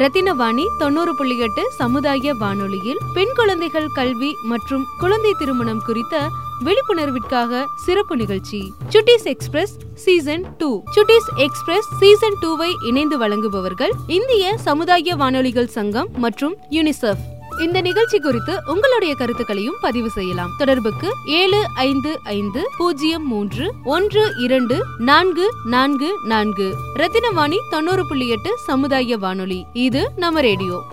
ரத்தினவாணி 0.00 0.64
தொண்ணூறு 0.78 1.14
புள்ளி 1.14 1.38
எட்டு 1.38 1.70
சமுதாய 1.70 2.34
வானொலியில் 2.34 2.98
பெண் 3.14 3.32
குழந்தைகள் 3.34 3.86
கல்வி 3.94 4.34
மற்றும் 4.42 4.84
குழந்தை 4.98 5.34
திருமணம் 5.38 5.82
குறித்த 5.86 6.28
விழிப்புணர்விற்காக 6.64 7.64
சிறப்பு 7.84 8.16
நிகழ்ச்சி. 8.16 8.72
Chutties 8.88 9.24
express 9.24 9.76
season 9.94 10.56
two. 10.58 10.82
Chutties 10.96 11.28
express 11.36 11.88
season 12.00 12.38
டூவை 12.42 12.70
இணைந்து 12.84 13.18
வழங்குபவர்கள் 13.18 13.90
இந்திய 14.06 14.58
சமுதாய 14.58 15.16
வானொலிகள் 15.16 15.66
சங்கம் 15.66 16.08
மற்றும் 16.16 16.56
யுனிசெஃப். 16.70 17.24
இந்த 17.60 17.80
நிகழ்ச்சி 17.80 18.18
குறித்து 18.18 18.60
உங்களுடைய 18.66 19.14
கருத்துக்களையும் 19.14 19.76
பதிவு 19.80 20.10
செய்யலாம். 20.10 20.50
தொடர்புக்கு 20.58 21.12
ஏழு 21.26 21.66
ஐந்து 21.74 22.20
ஐந்து 22.24 22.68
பூஜ்ஜியம் 22.78 23.26
மூன்று 23.26 23.74
ஒன்று 23.84 24.32
இரண்டு 24.38 24.84
நான்கு 24.98 25.50
நான்கு 25.64 26.12
நான்கு. 26.24 26.74
ரத்தினவாணி 26.94 27.56
தொண்ணூறு 27.70 28.06
புள்ளி 28.08 28.28
எட்டு 28.28 28.56
சமுதாய 28.56 29.16
வானொலி. 29.16 29.64
இது 29.72 30.10
நம்ம 30.16 30.40
ரேடியோ. 30.40 30.84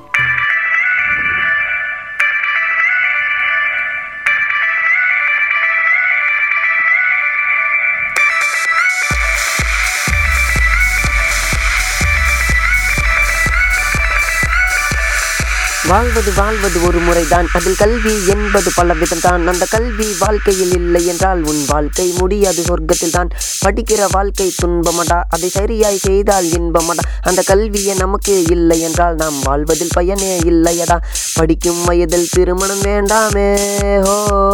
வாழ்வது 15.96 16.32
வாழ்வது 16.36 16.86
ஒரு 16.88 17.00
முறைதான். 17.00 17.48
அதில் 17.54 17.76
கல்வி 17.76 18.28
என்பது 18.28 18.72
பல 18.76 18.94
விதம்தான். 18.94 19.46
அந்த 19.46 19.66
கல்வி 19.70 20.06
வாழ்க்கையில் 20.20 20.72
இல்லை 20.72 21.06
என்றால் 21.06 21.44
உன் 21.44 21.66
வாழ்க்கை 21.68 22.14
முடியாது 22.18 22.62
சொர்க்கத்தில் 22.62 23.12
தான் 23.12 23.28
படிக்கிற 23.66 24.06
வாழ்க்கை 24.12 24.54
துன்பமடா. 24.64 25.24
அதை 25.30 25.50
சரியாய் 25.50 25.98
செய்தால் 25.98 26.46
இன்பமடா. 26.46 27.00
அந்த 27.22 27.44
கல்வியே 27.46 27.94
நமக்கு 27.94 28.44
இல்லை 28.50 28.82
என்றால் 28.82 29.16
நாம் 29.16 29.42
வாழ்வதில் 29.44 29.90
பயனே 29.92 30.40
இல்லையடா. 30.40 30.98
படிக்கும் 31.34 31.86
வயதில் 31.86 32.28
திருமணம் 32.32 32.82
வேண்டாமே 32.82 33.58
ஹோ. 34.04 34.54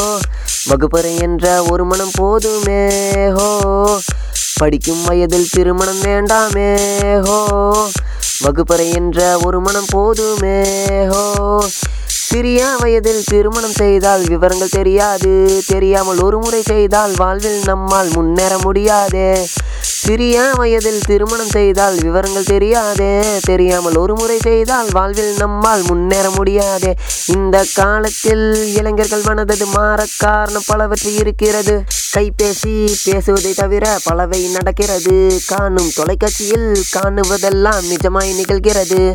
வகுப்பறை 0.66 1.18
என்ற 1.18 1.66
ஒரு 1.70 1.86
மனம் 1.86 2.12
போதுமே 2.14 2.90
ஹோ. 3.36 4.00
படிக்கும் 4.54 5.04
வயதில் 5.04 5.48
திருமணம் 5.52 6.02
வேண்டாமே 6.02 6.78
ஹோ. 7.22 7.90
வகுப்பறை 8.42 8.90
என்ற 8.92 9.20
ஒரு 9.46 9.60
மனம் 9.60 9.90
போதுமே 9.90 10.58
ஹோ. 11.08 11.24
சிறிய 12.32 12.76
வயதில் 12.80 13.24
திருமணம் 13.26 13.72
செய்தால் 13.72 14.24
விவரங்கள் 14.24 14.70
தெரியாது. 14.70 15.62
தெரியாமல் 15.68 16.20
ஒரு 16.20 16.38
முறை 16.38 16.62
செய்தால் 16.62 17.14
வாழ்வில் 17.16 17.62
நம்மால் 17.64 18.10
முன்னேற 18.14 18.58
முடியாதே. 18.58 19.48
சிறிய 19.82 20.52
வயதில் 20.54 21.02
திருமணம் 21.06 21.50
செய்தால் 21.50 21.98
விவரங்கள் 22.02 22.44
தெரியாதே. 22.44 23.40
தெரியாமல் 23.42 23.96
ஒரு 23.96 24.16
முறை 24.16 24.38
செய்தால் 24.42 24.88
வாழ்வில் 24.92 25.36
நம்மால் 25.38 25.82
முன்னேற 25.82 26.30
முடியாதே. 26.30 26.94
இந்த 27.26 27.66
காலத்தில் 27.74 28.76
இளைஞர்கள் 28.76 29.22
மனதது 29.22 29.68
மாற 29.76 30.06
காரணம் 30.18 30.68
பலவற்றை 30.68 31.16
இருக்கிறது. 31.16 31.84
கைபேசி 32.18 32.94
பேசுவதை 33.04 33.54
தவிர 33.54 33.98
பலவை 34.10 34.52
நடக்கிறது. 34.52 35.38
காணும் 35.48 35.92
தொலைக்காட்சியில் 35.96 36.70
காணுவதெல்லாம் 36.98 37.84
நிஜமாய் 37.90 38.38
நிகழ்கிறது. 38.40 39.14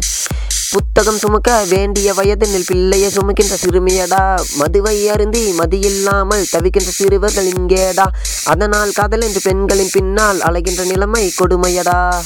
புத்தகம் 0.76 1.18
சுமக்க 1.18 1.64
வேண்டிய 1.68 2.12
வயதினில் 2.12 2.66
பிள்ளையை 2.66 3.10
சுமக்கின்ற 3.10 3.54
சிறுமியடா. 3.64 4.40
மதுவை 4.56 5.08
அருந்தி 5.08 5.54
மதியில்லாமல் 5.58 6.44
தவிக்கின்ற 6.52 6.90
சிறுவர்கள் 6.90 7.48
இங்கேடா. 7.52 8.06
அதனால் 8.44 8.92
காதல் 8.92 9.20
என்று 9.20 9.40
பெண்களின் 9.42 9.88
பின்னால் 9.92 10.38
அலைகின்ற 10.38 10.84
நிலைமை 10.84 11.32
கொடுமையடா. 11.38 12.24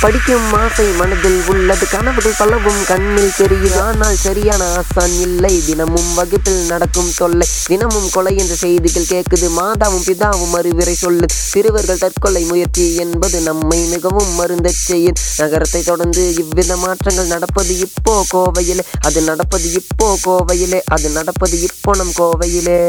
படிக்கும் 0.00 0.52
ஆசை 0.52 0.86
மனதில் 0.86 1.42
உள்ளது. 1.48 1.86
கனவுகள் 1.90 2.36
பலவும் 2.38 2.84
கண்ணில் 2.86 3.32
தெரியுது. 3.38 3.78
ஆனால் 3.80 4.16
சரியான 4.16 4.62
ஆசான் 4.76 5.16
இல்லை. 5.20 5.62
தினமும் 5.66 6.14
வகுப்பில் 6.14 6.66
நடக்கும் 6.66 7.12
தொல்லை. 7.16 7.46
தினமும் 7.66 8.08
கொலை 8.12 8.36
என்ற 8.36 8.54
செய்திகள் 8.54 9.10
கேட்குது. 9.10 9.48
மாதாவும் 9.58 10.06
பிதாவும் 10.06 10.52
அறிவுரை 10.52 10.94
சொல்லு 10.94 11.26
சிறுவர்கள் 11.30 11.98
தற்கொலை 11.98 12.44
முயற்சி 12.44 12.94
என்பது 12.94 13.40
நம்மை 13.40 13.78
மிகவும் 13.78 14.34
மருந்த 14.34 14.70
செய்யும். 14.72 15.18
நகரத்தை 15.36 15.82
தொடர்ந்து 15.82 16.34
இவ்வித 16.34 16.76
மாற்றங்கள் 16.76 17.26
நடப்பது 17.26 17.78
இப்போ 17.78 18.24
கோவையிலே. 18.34 18.84
அது 19.00 19.22
நடப்பது 19.22 19.72
இப்போ 19.72 20.18
கோவையிலே. 20.26 20.80
அது 20.84 21.10
நடப்பது 21.10 21.60
இப்போ 21.60 21.96
நம் 21.96 22.12
கோவையிலே. 22.18 22.80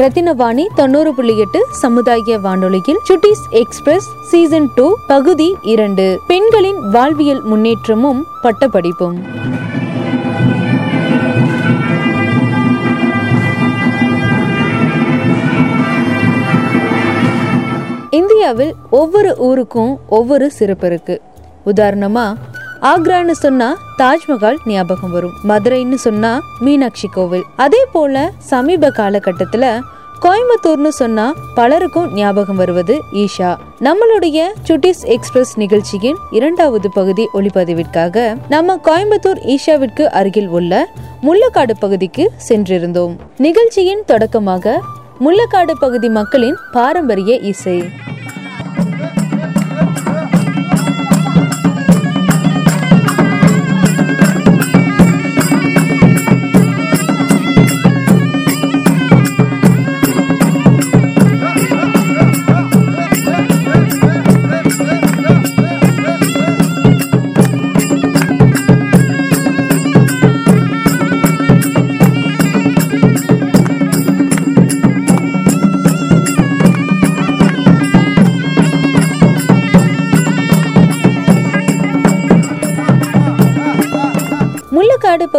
ரத்தினவாணி 0.00 0.66
தொண்ணூறு 0.74 1.14
புள்ளி 1.14 1.38
எட்டு 1.38 1.66
சமுதாய 1.70 2.38
வானொலியில் 2.38 3.00
சுட்டிஸ் 3.08 3.42
எக்ஸ்பிரஸ் 3.50 4.08
சீசன் 4.22 4.68
டூ 4.74 4.96
பகுதி 5.06 5.56
இரண்டு. 5.62 6.20
பெண்களின் 6.26 6.90
வாழ்வியல் 6.90 7.42
முன்னேற்றமும் 7.44 8.24
பட்டப்படிப்பும். 8.42 9.18
இந்தியாவில் 18.10 18.74
ஒவ்வொரு 18.90 19.36
ஊருக்கும் 19.38 19.98
ஒவ்வொரு 20.08 20.50
சிறப்பு 20.50 20.86
இருக்கு. 20.86 21.20
உதாரணமா 21.66 22.34
ஆக்ரான்னு 22.88 23.30
சொன்னா 23.30 23.76
தாஜ்மஹால் 23.98 24.58
ஞாபகம் 24.66 25.10
வரும். 25.10 25.32
மதுரைன்னு 25.48 25.94
சொன்னா 25.94 26.40
மீனாட்சி 26.60 27.08
கோவில். 27.08 27.42
அதே 27.56 27.86
போல 27.92 28.30
சமீப 28.38 28.90
காலகட்டத்துல 28.90 29.80
கோயம்புத்தூர்னு 30.22 30.88
சொன்னா 30.88 31.34
பலருக்கும் 31.54 32.14
ஞாபகம் 32.14 32.56
வருவது 32.56 33.02
ஈஷா. 33.12 33.56
நம்மளுடைய 33.80 34.48
சுட்டிஸ் 34.68 35.04
எக்ஸ்பிரஸ் 35.04 35.58
நிகழ்ச்சியின் 35.58 36.16
இரண்டாவது 36.30 36.90
பகுதி 36.90 37.28
ஒளிப்பதிவிற்காக 37.34 38.36
நம்ம 38.48 38.78
கோயம்புத்தூர் 38.84 39.56
ஈஷாவிற்கு 39.56 40.02
அருகில் 40.02 40.48
உள்ள 40.48 40.88
முள்ளக்காடு 41.22 41.76
பகுதிக்கு 41.80 42.30
சென்றிருந்தோம். 42.48 43.16
நிகழ்ச்சியின் 43.36 44.02
தொடக்கமாக 44.06 44.82
முள்ளக்காடு 45.20 45.72
பகுதி 45.80 46.08
மக்களின் 46.08 46.56
பாரம்பரிய 46.72 47.36
இசை. 47.36 47.90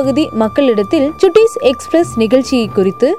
பகுதி 0.01 0.23
மக்களிடத்தில் 0.43 1.07
சுட்டீஸ் 1.21 1.55
எக்ஸ்பிரஸ் 1.71 2.13
நிகழ்ச்சியை 2.21 2.67
குறித்து 2.77 3.09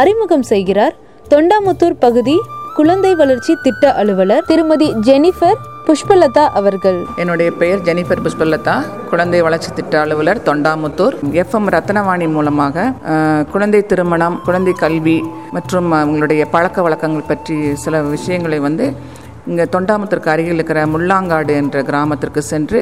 அறிமுகம் 0.00 0.46
செய்கிறார் 0.52 0.94
தொண்டாமுத்தூர் 1.32 2.00
பகுதி 2.06 2.36
குழந்தை 2.78 3.12
வளர்ச்சி 3.20 3.52
திட்ட 3.64 3.84
அலுவலர் 4.00 4.46
திருமதி 4.50 4.88
ஜெனிஃபர் 5.08 5.60
புஷ்பலதா 5.86 6.44
அவர்கள். 6.58 6.98
என்னுடைய 7.22 7.48
பெயர் 7.60 7.80
ஜெனிஃபர் 7.88 8.22
புஷ்பலதா. 8.24 8.74
குழந்தை 9.10 9.40
வளர்ச்சி 9.46 9.70
திட்ட 9.78 9.94
அலுவலர் 10.02 10.40
தொண்டாமுத்தூர். 10.48 11.14
எஃப்எம் 11.42 11.68
ரத்னவாணி 11.74 12.26
மூலமாக 12.36 12.84
குழந்தை 13.54 13.80
திருமணம் 13.90 14.36
குழந்தை 14.48 14.74
கல்வி 14.84 15.18
மற்றும் 15.56 15.88
அவங்களுடைய 16.00 16.44
பழக்க 16.54 16.82
வழக்கங்கள் 16.86 17.30
பற்றி 17.32 17.56
சில 17.84 18.02
விஷயங்களை 18.14 18.60
வந்து 18.68 18.86
இங்கே 19.50 19.64
தொண்டாமுத்தருக்கு 19.74 20.32
அருகில் 20.32 20.58
இருக்கிற 20.58 20.80
முள்ளாங்காடு 20.94 21.52
என்ற 21.60 21.82
கிராமத்திற்கு 21.88 22.42
சென்று 22.50 22.80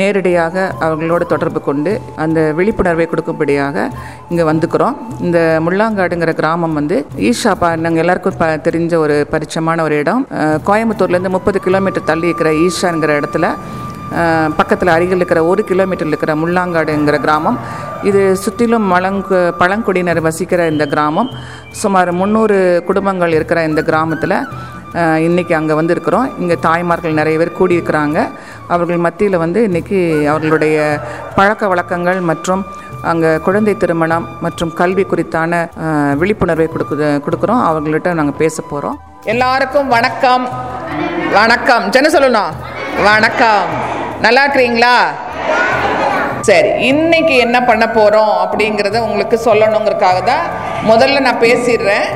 நேரடியாக 0.00 0.54
அவர்களோடு 0.86 1.24
தொடர்பு 1.32 1.60
கொண்டு 1.68 1.92
அந்த 2.24 2.38
விழிப்புணர்வை 2.58 3.06
கொடுக்கும்படியாக 3.12 3.86
இங்கே 4.30 4.46
வந்துக்கிறோம். 4.50 4.96
இந்த 5.26 5.38
முள்ளாங்காடுங்கிற 5.66 6.34
கிராமம் 6.40 6.78
வந்து 6.80 6.98
ஈஷா 7.30 7.52
பா 7.62 7.70
நாங்கள் 7.84 8.02
எல்லாருக்கும் 8.04 8.40
ப 8.42 8.46
தெரிஞ்ச 8.68 8.94
ஒரு 9.04 9.18
பரிச்சயமான 9.34 9.82
ஒரு 9.88 9.96
இடம். 10.04 10.22
கோயம்புத்தூர்லேருந்து 10.70 11.36
முப்பது 11.36 11.60
கிலோமீட்டர் 11.66 12.08
தள்ளி 12.12 12.28
இருக்கிற 12.30 12.52
ஈஷாங்கிற 12.64 13.20
இடத்துல 13.20 13.48
பக்கத்தில் 14.58 14.94
அருகில் 14.94 15.20
இருக்கிற 15.20 15.40
ஒரு 15.50 15.62
கிலோமீட்டரில் 15.70 16.12
இருக்கிற 16.12 16.34
முள்ளாங்காடுங்கிற 16.42 17.18
கிராமம். 17.26 17.58
இது 18.08 18.22
சுற்றிலும் 18.44 18.88
மலங்கு 18.94 19.38
பழங்குடியினர் 19.60 20.26
வசிக்கிற 20.28 20.66
இந்த 20.72 20.86
கிராமம். 20.94 21.30
சுமார் 21.82 22.10
முந்நூறு 22.20 22.58
குடும்பங்கள் 22.88 23.36
இருக்கிற 23.38 23.60
இந்த 23.70 23.82
கிராமத்தில் 23.90 24.36
இன்றைக்கி 25.28 25.54
அங்கே 25.56 25.74
வந்து 25.78 25.94
இருக்கிறோம் 25.94 26.28
இங்கே 26.42 26.56
தாய்மார்கள் 26.66 27.18
நிறைய 27.18 27.38
பேர் 27.40 27.58
கூடியிருக்கிறாங்க. 27.58 28.18
அவர்கள் 28.74 29.04
மத்தியில் 29.06 29.42
வந்து 29.42 29.60
இன்னைக்கு 29.68 29.98
அவர்களுடைய 30.32 30.76
பழக்க 31.38 31.68
வழக்கங்கள் 31.72 32.20
மற்றும் 32.30 32.62
அங்கே 33.10 33.32
குழந்தை 33.46 33.74
திருமணம் 33.82 34.28
மற்றும் 34.44 34.72
கல்வி 34.80 35.04
குறித்தான 35.10 35.60
விழிப்புணர்வை 36.22 36.68
கொடுக்குது 36.74 37.10
கொடுக்குறோம். 37.26 37.62
அவங்கள்ட்ட 37.68 38.16
நாங்கள் 38.20 38.40
பேச 38.42 38.62
போகிறோம் 38.70 38.96
எல்லாருக்கும் 39.34 39.88
வணக்கம். 39.96 40.46
வணக்கம். 41.38 41.86
என்ன 42.00 42.10
சொல்லணும் 42.16 42.52
வணக்கம். 43.10 43.87
நல்லா 44.24 44.40
இருக்கிறீங்களா? 44.44 44.94
சரி 46.48 46.70
இன்னைக்கு 46.90 47.34
என்ன 47.44 47.58
பண்ண 47.68 47.84
போகிறோம் 47.98 48.32
அப்படிங்கிறத 48.44 48.98
உங்களுக்கு 49.08 49.36
சொல்லணுங்கிறதுக்காக 49.48 50.18
தான் 50.32 50.44
முதல்ல 50.90 51.22
நான் 51.26 51.44
பேசிடுறேன். 51.46 52.06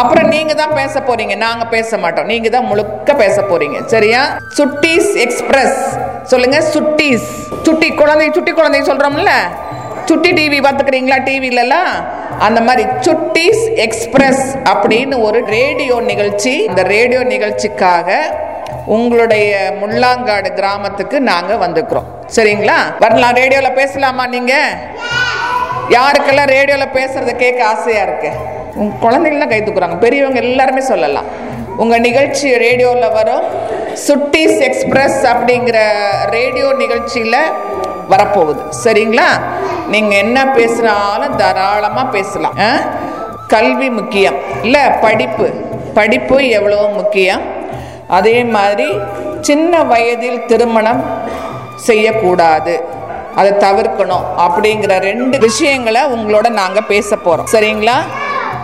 அப்புறம் 0.00 0.28
நீங்கள் 0.34 0.58
தான் 0.60 0.74
பேச 0.78 0.94
போகிறீங்க 1.08 1.34
நாங்கள் 1.44 1.70
பேச 1.74 1.98
மாட்டோம். 2.02 2.28
நீங்கள் 2.32 2.54
தான் 2.56 2.68
முழுக்க 2.70 3.14
பேச 3.22 3.36
போகிறீங்க 3.50 3.78
சரியா? 3.94 4.22
சுட்டீஸ் 4.58 5.10
எக்ஸ்பிரஸ். 5.24 5.80
சொல்லுங்க 6.32 6.58
சுட்டீஸ். 6.74 7.28
சுட்டி 7.66 7.88
குழந்தை 8.00 8.28
சுட்டி 8.36 8.52
குழந்தை 8.58 8.82
சொல்கிறோம்ல 8.90 9.32
சுட்டி 10.08 10.30
டிவி 10.36 10.58
பார்த்துக்கிறீங்களா 10.64 11.16
டிவிலலாம் 11.28 11.92
அந்த 12.46 12.60
மாதிரி 12.66 12.84
சுட்டீஸ் 13.06 13.62
எக்ஸ்பிரஸ் 13.86 14.44
அப்படின்னு 14.72 15.16
ஒரு 15.28 15.38
ரேடியோ 15.56 15.96
நிகழ்ச்சி. 16.10 16.52
இந்த 16.68 16.82
ரேடியோ 16.94 17.22
நிகழ்ச்சிக்காக 17.34 18.08
உங்களுடைய 18.86 19.72
முள்ளாங்காடு 19.80 20.54
கிராமத்துக்கு 20.54 21.20
நாங்கள் 21.20 21.56
வந்துக்கிறோம். 21.56 22.04
சரிங்களா? 22.36 22.98
வரலாம் 22.98 23.34
ரேடியோவில் 23.34 23.72
பேசலாமா 23.72 24.26
நீங்கள் 24.26 24.72
யாருக்கெல்லாம் 25.88 26.46
ரேடியோவில் 26.46 26.88
பேசுறத 26.88 27.36
கேட்க 27.36 27.66
ஆசையாக 27.66 28.10
இருக்கு? 28.10 28.30
உங்க 28.74 29.10
குழந்தைங்களாம் 29.10 29.48
கை 29.48 29.62
தூக்குறாங்க. 29.62 29.98
பெரியவங்க 29.98 30.40
எல்லாருமே 30.40 30.80
சொல்லலாம். 30.80 31.24
உங்கள் 31.76 32.00
நிகழ்ச்சி 32.00 32.56
ரேடியோவில் 32.56 33.10
வரும். 33.10 33.42
சுட்டிஸ் 34.08 34.60
எக்ஸ்பிரஸ் 34.60 35.26
அப்படிங்கிற 35.26 35.78
ரேடியோ 36.30 36.72
நிகழ்ச்சியில் 36.78 37.36
வரப்போகுது. 38.10 38.60
சரிங்களா? 38.84 39.40
நீங்கள் 39.88 40.18
என்ன 40.18 40.44
பேசுனாலும் 40.44 41.36
தாராளமாக 41.36 42.08
பேசலாம். 42.08 42.54
ஆ? 42.58 42.74
கல்வி 43.46 43.90
முக்கியம். 43.90 44.34
இல்லை 44.62 44.80
படிப்பு. 44.80 45.50
படிப்பு 45.94 46.48
எவ்வளோ 46.48 46.76
முக்கியம். 46.76 47.57
அதே 48.08 48.44
மாதிரி 48.44 48.88
சின்ன 49.40 49.82
வயதில் 49.84 50.46
திருமணம் 50.46 51.04
செய்யக்கூடாது. 51.74 52.84
அதை 53.34 53.50
தவிர்க்கணும். 53.50 54.24
அப்படிங்கிற 54.38 54.98
ரெண்டு 54.98 55.38
விஷயங்களை 55.38 56.02
உங்களோட 56.02 56.48
நாங்கள் 56.48 56.88
பேச 56.88 57.16
போகிறோம் 57.16 57.48
சரிங்களா? 57.52 57.96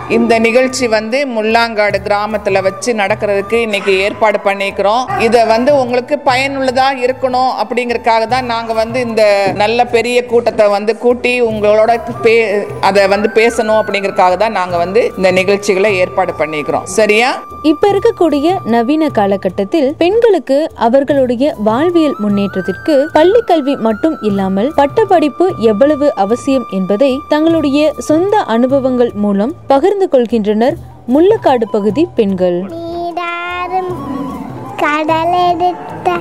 இந்த 0.09 0.39
நிகழ்ச்சி 0.39 0.87
வந்து 0.87 1.19
முள்ளாங்காடு 1.35 1.97
கிராமத்தில் 2.01 2.61
வச்சு 2.61 2.93
நடக்கிறதுக்கு 2.93 3.53
இன்னைக்கு 3.53 3.93
ஏற்பாடு 3.99 4.39
பண்ணிக்கிறோம். 4.43 5.03
இதை 5.19 5.45
வந்து 5.45 5.71
உங்களுக்கு 5.77 6.19
பயனுள்ளதாக 6.19 7.01
இருக்கணும் 7.05 7.51
அப்படிங்கறதுக்காக 7.61 8.27
தான் 8.27 8.45
நாங்கள் 8.45 8.75
வந்து 8.75 8.99
இந்த 8.99 9.23
நல்ல 9.53 9.85
பெரிய 9.85 10.25
கூட்டத்தை 10.25 10.67
வந்து 10.67 10.97
கூட்டி 10.97 11.41
உங்களோட 11.41 11.95
பே 12.21 12.35
அதை 12.81 13.07
வந்து 13.07 13.29
பேசணும் 13.29 13.79
அப்படிங்கறதுக்காக 13.81 14.37
தான் 14.37 14.51
நாங்கள் 14.51 14.77
வந்து 14.77 15.11
இந்த 15.17 15.31
நிகழ்ச்சிகளை 15.31 15.97
ஏற்பாடு 15.97 16.33
பண்ணிக்கிறோம். 16.33 16.85
சரியா? 16.85 17.31
இப்ப 17.63 17.87
இருக்கக்கூடிய 17.87 18.47
நவீன 18.65 19.09
காலகட்டத்தில் 19.09 19.95
பெண்களுக்கு 19.97 20.69
அவர்களுடைய 20.75 21.55
வாழ்வியல் 21.57 22.15
முன்னேற்றத்திற்கு 22.17 23.09
பள்ளி 23.13 23.41
கல்வி 23.45 23.75
மட்டும் 23.75 24.17
இல்லாமல் 24.21 24.71
பட்டப்படிப்பு 24.75 25.47
எவ்வளவு 25.59 26.13
அவசியம் 26.15 26.67
என்பதை 26.71 27.11
தங்களுடைய 27.29 27.93
சொந்த 27.97 28.37
அனுபவங்கள் 28.37 29.11
மூலம் 29.15 29.53
பகிர்ந்து 29.67 29.93
கொள்கின்றனர் 30.03 30.75
முள்ளக்காடு 31.13 31.65
பகுதி 31.71 32.07
பெண்கள். 32.15 32.59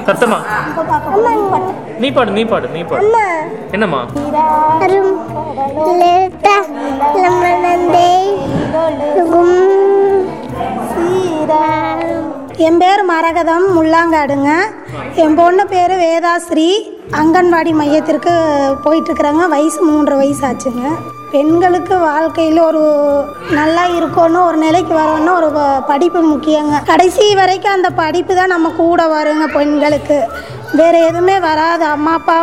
சத்தமா 0.08 0.38
நீ 1.98 2.08
பாடு 2.10 2.30
நீ 2.30 2.44
பாடு 2.44 2.68
நீ 2.68 2.80
பாடு. 2.80 3.10
என்னம்மா? 3.70 4.00
என் 12.56 12.78
பேர் 12.78 13.02
மரகதம் 13.10 13.66
முள்ளாங்காடுங்க. 13.76 14.50
என் 15.14 15.34
பொண்ணு 15.34 15.66
பேர் 15.66 15.94
வேதாஸ்ரீ. 16.04 16.70
அங்கன்வாடி 17.12 17.72
மையத்திற்கு 17.78 18.32
போயிட்டுருக்குறாங்க. 18.84 19.42
வயசு 19.54 19.80
மூன்றரை 19.88 20.16
வயசு 20.20 20.42
ஆச்சுங்க 20.48 20.84
பெண்களுக்கு 21.32 21.94
வாழ்க்கையில் 21.98 22.60
ஒரு 22.60 22.82
நல்லா 23.58 23.84
இருக்கணும் 23.98 24.46
ஒரு 24.48 24.56
நிலைக்கு 24.56 24.94
வரணும்னா 24.94 25.32
ஒரு 25.40 25.48
படிப்பு 25.90 26.20
முக்கியங்க. 26.22 26.76
கடைசி 26.90 27.34
வரைக்கும் 27.34 27.72
அந்த 27.72 27.90
படிப்பு 27.90 28.34
தான் 28.34 28.54
நம்ம 28.54 28.70
கூட 28.76 29.06
வருங்க 29.14 29.46
பெண்களுக்கு. 29.56 30.18
வேறு 30.80 31.00
எதுவுமே 31.08 31.38
வராது. 31.48 31.84
அம்மா 31.84 32.12
அப்பா 32.12 32.38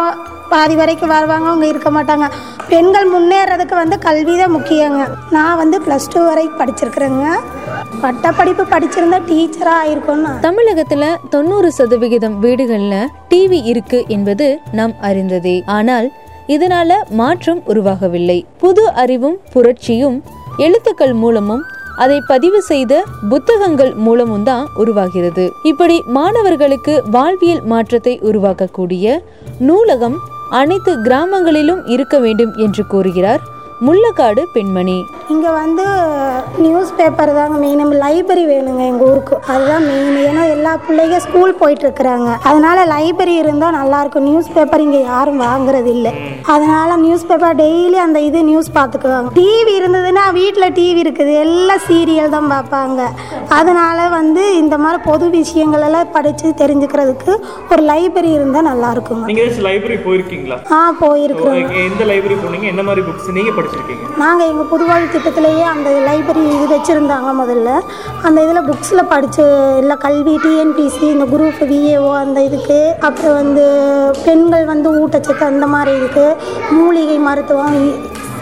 பாதி 0.50 0.76
வரைக்கும் 0.76 1.14
வருவாங்க 1.16 1.48
அவங்க 1.50 1.68
இருக்க 1.68 1.90
மாட்டாங்க. 1.90 2.28
பெண்கள் 2.68 3.08
முன்னேறதுக்கு 3.14 3.76
வந்து 3.76 4.00
கல்வி 4.00 4.38
தான் 4.38 4.56
முக்கியங்க. 4.58 5.04
நான் 5.32 5.60
வந்து 5.64 5.80
ப்ளஸ் 5.88 6.12
டூ 6.14 6.22
வரைக்கும் 6.30 6.62
படிச்சிருக்கிறேங்க. 6.62 7.26
பட்டப்படிப்பு 8.00 8.64
படிச்சிருந்தா 8.64 9.20
டீச்சராக 9.26 9.80
ஆயிருக்கும் 9.82 10.24
தமிழகத்துல 10.42 11.04
தொண்ணூறு 11.30 11.72
சதவிகிதம் 11.72 12.44
வீடுகள்ல 12.44 12.96
டிவி 13.30 13.60
இருக்கு 13.64 14.06
என்பது 14.08 14.60
நாம் 14.72 14.94
அறிந்ததே. 15.02 15.64
ஆனால் 15.66 16.12
இதனால 16.48 16.92
மாற்றம் 17.10 17.62
உருவாகவில்லை. 17.66 18.46
புது 18.58 18.92
அறிவும் 18.94 19.38
புரட்சியும் 19.54 20.24
எழுத்துக்கள் 20.58 21.14
மூலமும் 21.14 21.64
அதை 21.96 22.22
பதிவு 22.28 22.62
செய்த 22.62 23.04
புத்தகங்கள் 23.30 23.94
மூலமும் 23.94 24.44
தான் 24.44 24.68
உருவாகிறது. 24.76 25.50
இப்படி 25.64 26.02
மாணவர்களுக்கு 26.08 27.04
வாழ்வியல் 27.12 27.62
மாற்றத்தை 27.64 28.20
உருவாக்கக்கூடிய 28.20 29.20
நூலகம் 29.60 30.18
அனைத்து 30.50 31.02
கிராமங்களிலும் 31.02 31.88
இருக்க 31.88 32.20
வேண்டும் 32.20 32.54
என்று 32.56 32.88
கூறுகிறார் 32.88 33.42
முள்ளக்காடு 33.86 34.42
பெண்மணி. 34.56 34.96
இங்கே 35.34 35.52
வந்து 35.62 35.86
நியூஸ் 36.64 36.90
பேப்பர் 36.98 37.32
தாங்க 37.38 37.56
மெயின் 37.62 37.94
லைப்ரரி 38.04 38.44
வேணுங்க 38.50 38.82
எங்கள் 38.90 39.08
ஊருக்கு. 39.12 39.36
அதுதான் 39.54 39.86
மெயின் 39.92 40.18
ஏன்னா 40.26 40.44
எல்லா 40.56 40.74
பிள்ளைங்க 40.88 41.18
ஸ்கூல் 41.26 41.54
போயிட்டு 41.62 41.86
இருக்கிறாங்க. 41.86 42.30
அதனால 42.50 42.80
லைப்ரரி 42.92 43.36
இருந்தால் 43.44 43.76
நல்லாயிருக்கும் 43.78 44.28
நியூஸ் 44.30 44.52
பேப்பர் 44.58 44.84
இங்கே 44.86 45.02
யாரும் 45.14 45.42
வாங்குறது 45.46 45.90
இல்லை 45.96 46.12
அதனால 46.56 46.98
நியூஸ் 47.06 47.26
பேப்பர் 47.30 47.58
டெய்லி 47.64 47.98
அந்த 48.06 48.22
இது 48.28 48.40
நியூஸ் 48.52 48.70
பார்த்துக்குவாங்க. 48.78 49.32
டிவி 49.40 49.74
இருந்ததுன்னா 49.80 50.26
வீட்டில் 50.40 50.76
டிவி 50.80 51.02
இருக்குது. 51.06 51.34
எல்லாம் 51.46 51.84
சீரியல் 51.88 52.36
தான் 52.36 52.52
பார்ப்பாங்க. 52.54 53.02
அதனால 53.60 54.08
வந்து 54.18 54.44
இந்த 54.62 54.78
மாதிரி 54.84 55.02
பொது 55.10 55.26
விஷயங்கள் 55.40 55.88
எல்லாம் 55.90 56.14
படித்து 56.18 56.54
தெரிஞ்சுக்கிறதுக்கு 56.62 57.32
ஒரு 57.72 57.82
லைப்ரரி 57.92 58.32
இருந்தால் 58.38 58.70
நல்லா 58.72 58.92
இருக்குங்க. 58.98 59.26
லைப்ரரி 59.70 60.00
போயிருக்கீங்களா? 60.06 60.60
ஆ 60.76 60.80
போயிருக்கிறோம் 61.04 61.76
எந்த 61.88 62.04
லைப்ரரி 62.14 62.40
போனீங்க? 62.46 62.70
என்ன 62.76 62.82
மாதிரி 62.92 63.08
புக்ஸ் 63.10 63.36
நீங்க 63.40 63.52
படிச்சிருக்கீங்க 63.72 64.08
நாங்கள் 64.18 64.48
எங்கள் 64.48 64.70
புதுவாழ்வு 64.70 65.08
திட்டத்திலேயே 65.08 65.64
அந்த 65.72 65.90
லைப்ரரி 66.08 66.44
இது 66.56 66.66
வச்சுருந்தாங்க 66.74 67.30
முதல்ல. 67.34 67.70
அந்த 68.24 68.38
இதில் 68.44 68.68
புக்ஸில் 68.70 69.10
படித்து 69.10 69.44
எல்லா 69.78 69.96
கல்வி 69.98 70.36
டிஎன்பிசி 70.38 71.06
இந்த 71.12 71.26
குரூப் 71.26 71.62
விஏஓ 71.72 72.10
அந்த 72.16 72.40
இதுக்கு 72.44 72.80
அப்புறம் 73.02 73.34
வந்து 73.34 73.66
பெண்கள் 74.26 74.66
வந்து 74.66 74.90
ஊட்டச்சத்து 75.00 75.46
அந்த 75.46 75.68
மாதிரி 75.68 75.98
இதுக்கு 75.98 76.26
மூலிகை 76.72 77.18
மருத்துவம் 77.20 77.80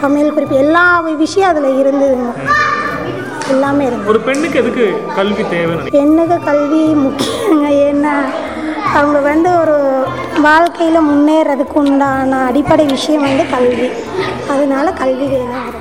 சமையல் 0.02 0.34
குறிப்பு 0.34 0.56
எல்லா 0.56 0.84
விஷயம் 1.16 1.50
அதில் 1.50 1.78
இருந்ததுங்க. 1.80 2.30
எல்லாமே 3.48 3.84
இருந்தது. 3.86 4.08
ஒரு 4.08 4.20
பெண்ணுக்கு 4.20 4.58
எதுக்கு 4.58 4.84
கல்வி 5.16 5.42
நினைக்கிறீங்க? 5.42 5.90
பெண்ணுக்கு 5.90 6.36
கல்வி 6.44 6.82
முக்கியங்க 7.04 7.66
ஏன்னா 7.86 8.12
அவங்க 8.98 9.18
வந்து 9.18 9.50
ஒரு 9.60 9.76
வாழ்க்கையில் 10.42 11.06
முன்னேறதுக்கு 11.08 11.76
உண்டான 11.82 12.38
அடிப்படை 12.44 12.84
விஷயம் 12.84 13.22
வந்து 13.22 13.44
கல்வி. 13.50 13.88
அதனால 14.48 14.92
கல்வி 14.92 15.26
வேணும் 15.26 15.78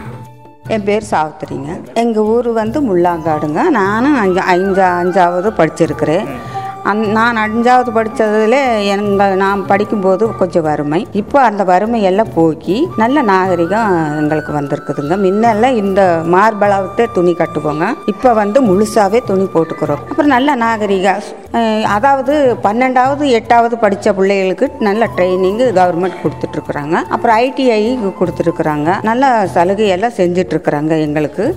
என் 0.68 0.84
பேர் 0.84 1.10
சாவித்திரிங்க. 1.12 1.70
எங்கள் 1.94 2.24
ஊர் 2.24 2.50
வந்து 2.52 2.80
முள்ளாங்காடுங்க. 2.82 3.70
நானும் 3.70 4.18
அஞ்சு 4.20 4.42
அஞ்சு 4.54 4.82
அஞ்சாவது 4.82 5.50
படிச்சிருக்கிறேன். 5.60 6.28
அந் 6.90 7.12
நான் 7.12 7.38
அஞ்சாவது 7.38 7.92
படித்ததில் 7.92 8.86
எங்கள் 8.88 9.36
நான் 9.36 9.66
படிக்கும்போது 9.66 10.36
கொஞ்சம் 10.36 10.64
வறுமை. 10.64 11.08
இப்போ 11.12 11.42
அந்த 11.42 11.64
வறுமை 11.64 12.02
எல்லாம் 12.02 12.34
போக்கி 12.34 12.88
நல்ல 12.98 13.22
நாகரிகம் 13.22 14.18
எங்களுக்கு 14.18 14.54
வந்திருக்குதுங்க. 14.54 15.18
முன்னெல்லாம் 15.18 15.76
இந்த 15.76 16.22
மார்பளவுத்தே 16.32 17.06
துணி 17.14 17.34
கட்டுவோங்க. 17.34 17.94
இப்போ 18.06 18.34
வந்து 18.34 18.62
முழுசாகவே 18.62 19.22
துணி 19.26 19.44
போட்டுக்கிறோம். 19.44 20.02
அப்புறம் 20.10 20.26
நல்ல 20.26 20.56
நாகரிகம் 20.56 21.22
அதாவது 21.86 22.58
பன்னெண்டாவது 22.64 23.30
எட்டாவது 23.30 23.78
படித்த 23.78 24.14
பிள்ளைகளுக்கு 24.14 24.72
நல்ல 24.80 25.10
ட்ரைனிங்கு 25.16 25.72
கவர்மெண்ட் 25.76 26.16
கொடுத்துட்ருக்குறாங்க. 26.24 26.94
அப்புறம் 26.94 27.38
ஐடிஐ 27.38 28.14
கொடுத்துருக்குறாங்க 28.20 29.04
நல்ல 29.04 29.50
சலுகையெல்லாம் 29.54 30.14
செஞ்சிட்ருக்குறாங்க 30.18 31.00
எங்களுக்கு. 31.00 31.56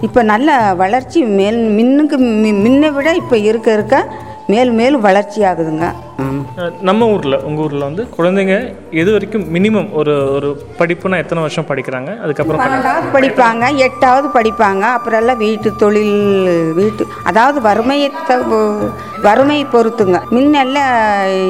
இப்போ 0.00 0.22
நல்ல 0.22 0.74
வளர்ச்சி 0.74 1.20
மேல் 1.20 1.56
மின்னுக்கு 1.56 2.20
மி- 2.20 2.60
முன்னை 2.60 2.92
விட 2.92 3.12
இப்போ 3.12 3.36
இருக்க 3.36 3.72
இருக்க 3.72 4.06
மேலும் 4.46 4.74
மேலும் 4.74 5.00
வளர்ச்சி 5.00 5.40
ஆகுதுங்க 5.42 5.86
நம்ம 6.80 7.08
ஊரில் 7.08 7.42
உங்கள் 7.42 7.64
ஊரில் 7.64 7.80
வந்து 7.80 8.08
குழந்தைங்க 8.18 8.74
எது 8.90 9.12
வரைக்கும் 9.12 9.54
மினிமம் 9.54 9.92
ஒரு 9.92 10.32
ஒரு 10.32 10.66
படிப்புனா 10.78 11.16
எத்தனை 11.16 11.42
வருஷம் 11.42 11.66
படிக்கிறாங்க? 11.68 12.20
அதுக்கப்புறம். 12.20 12.60
பன்னெண்டாவது 12.60 13.06
படிப்பாங்க 13.12 13.76
எட்டாவது 13.76 14.28
படிப்பாங்க 14.28 14.80
அப்புறம் 14.80 15.20
எல்லாம் 15.20 15.36
வீட்டு 15.36 15.76
தொழில் 15.76 16.72
வீட்டு 16.72 17.06
அதாவது 17.22 17.60
வறுமையை 17.60 18.10
த- 18.26 18.90
வறுமை 19.22 19.66
பொறுத்துங்க. 19.72 20.20
முன்னெல்லாம் 20.30 20.92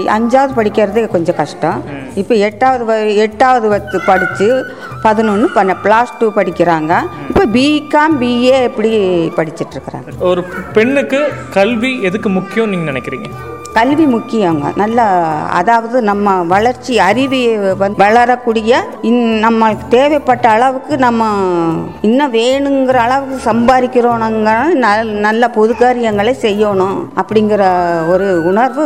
அஞ்சாவது 0.07 0.53
படிக்கிறது 0.57 1.07
கொஞ்சம் 1.07 1.35
கஷ்டம். 1.35 1.85
இப்போ 2.15 2.35
எட்டாவது 2.35 3.17
எட்டாவது 3.17 3.69
வத்து 3.69 4.01
படித்து 4.07 4.65
பதினொன்று 5.03 5.49
பண்ண 5.51 5.77
ப்ளஸ் 5.83 6.15
டூ 6.19 6.33
படிக்கிறாங்க. 6.33 6.93
இப்போ 7.29 7.47
பிகாம் 7.47 8.23
பிஏ 8.23 8.65
இப்படி 8.65 8.91
படிச்சிட்டு 9.37 9.75
இருக்கிறாங்க. 9.75 10.19
ஒரு 10.21 10.45
பெண்ணுக்கு 10.73 11.33
கல்வி 11.51 12.03
எதுக்கு 12.03 12.29
முக்கியம் 12.29 12.69
நீங்கள் 12.69 12.95
நினைக்கிறீங்க? 12.95 13.29
கல்வி 13.79 14.07
முக்கியங்க. 14.15 14.65
நல்ல 14.83 14.99
அதாவது 15.59 15.97
நம்ம 16.09 16.35
வளர்ச்சி 16.53 16.95
அறிவு 17.07 17.41
வந்து 17.81 18.01
வளரக்கூடிய 18.03 18.73
இன் 19.09 19.23
நம்மளுக்கு 19.45 19.87
தேவைப்பட்ட 19.95 20.47
அளவுக்கு 20.57 20.95
நம்ம 21.07 21.23
இன்னும் 22.09 22.35
வேணுங்கிற 22.37 22.99
அளவுக்கு 23.07 23.39
சம்பாதிக்கிறோனுங்க 23.51 24.53
நல் 24.85 25.11
நல்ல 25.27 25.49
பொது 25.57 25.75
காரியங்களை 25.83 26.35
செய்யணும் 26.45 26.99
அப்படிங்கிற 27.23 27.63
ஒரு 28.13 28.29
உணர்வு 28.51 28.85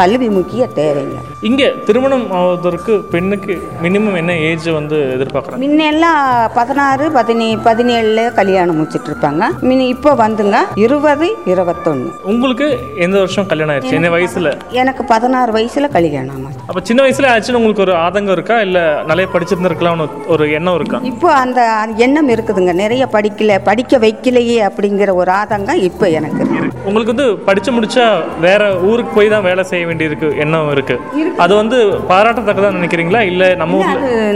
கல்வி 0.00 0.28
முக்கிய 0.38 0.68
தேவைங்க. 0.80 1.18
இங்கே 1.50 1.68
திருமணம் 1.86 2.26
ஆவதற்கு 2.40 2.92
பெண்ணுக்கு 3.14 3.56
மினிமம் 3.84 4.18
என்ன 4.22 4.32
ஏஜ் 4.48 4.68
வந்து 4.78 4.98
எதிர்பார்க்குறாங்க? 5.16 5.62
முன்னெல்லாம் 5.64 6.20
பதினாறு 6.58 7.06
பதினே 7.18 7.48
பதினேழுல 7.68 8.26
கல்யாணம் 8.40 8.78
முடிச்சிட்டு 8.80 9.10
இருப்பாங்க 9.12 9.52
மினி 9.68 9.86
இப்போ 9.94 10.12
வந்துங்க 10.24 10.58
இருபது 10.84 11.30
இருபத்தொன்று 11.54 12.10
உங்களுக்கு 12.32 12.68
எந்த 13.06 13.16
வருஷம் 13.22 13.50
கல்யாணம் 13.50 13.74
ஆயிடுச்சு? 13.74 13.96
என்ன 14.00 14.10
வயசுல? 14.24 14.50
எனக்கு 14.80 15.02
பதினாறு 15.04 15.50
வயசுல 15.56 15.88
கல்யாணம். 15.96 16.44
அப்ப 16.68 16.80
சின்ன 16.88 17.00
வயசுல 17.04 17.30
ஆச்சுன்னு 17.32 17.60
உங்களுக்கு 17.60 17.84
ஒரு 17.86 17.94
ஆதங்கம் 18.04 18.36
இருக்கா? 18.36 18.56
இல்ல 18.66 18.78
நிறைய 19.10 19.26
படிச்சிருந்திருக்கலாம்னு 19.32 20.06
ஒரு 20.34 20.44
எண்ணம் 20.58 20.76
இருக்கா? 20.80 20.98
இப்போ 21.12 21.28
அந்த 21.44 21.60
எண்ணம் 22.06 22.30
இருக்குதுங்க. 22.34 22.72
நிறைய 22.82 23.04
படிக்கல 23.16 23.58
படிக்க 23.68 23.98
வைக்கலையே 24.04 24.58
அப்படிங்கிற 24.68 25.10
ஒரு 25.22 25.32
ஆதங்கம் 25.40 25.82
இப்போ 25.88 26.08
எனக்கு. 26.18 26.44
உங்களுக்கு 26.88 27.14
வந்து 27.14 27.28
படிச்சு 27.48 27.70
முடிச்சா 27.72 28.06
வேற 28.46 28.62
ஊருக்கு 28.90 29.12
போய் 29.18 29.32
தான் 29.34 29.46
வேலை 29.48 29.62
செய்ய 29.72 29.84
வேண்டியிருக்கு 29.90 30.30
எண்ணம் 30.44 30.70
இருக்கு. 30.74 30.96
அது 31.44 31.52
வந்து 31.60 31.78
பாராட்டத்தக்கதா 32.10 32.72
நினைக்கிறீங்களா? 32.78 33.22
இல்ல 33.32 33.54
நம்ம 33.62 33.82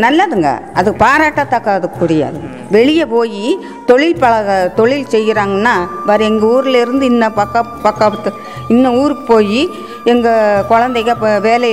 நல்லதுங்க. 0.07 0.51
அது 0.81 0.91
பாராட்டத்தக்கது 1.05 1.89
கூடியது 1.99 2.41
வெளியே 2.77 3.05
போய் 3.15 3.43
தொழில் 3.91 4.19
பழக 4.23 4.57
தொழில் 4.79 5.11
செய்கிறாங்கன்னா 5.13 5.75
வேறு 6.09 6.25
எங்கள் 6.31 6.49
ஊரில் 6.49 6.79
இருந்து 6.85 7.05
இன்னும் 7.13 7.37
பக்க 7.39 7.63
பக்கத்து 7.87 8.31
இன்னும் 8.69 8.97
ஊருக்கு 9.01 9.23
போய் 9.23 9.61
எங்கள் 10.05 10.65
குழந்தைங்க 10.71 11.13
இப்போ 11.17 11.39
வேலை 11.39 11.71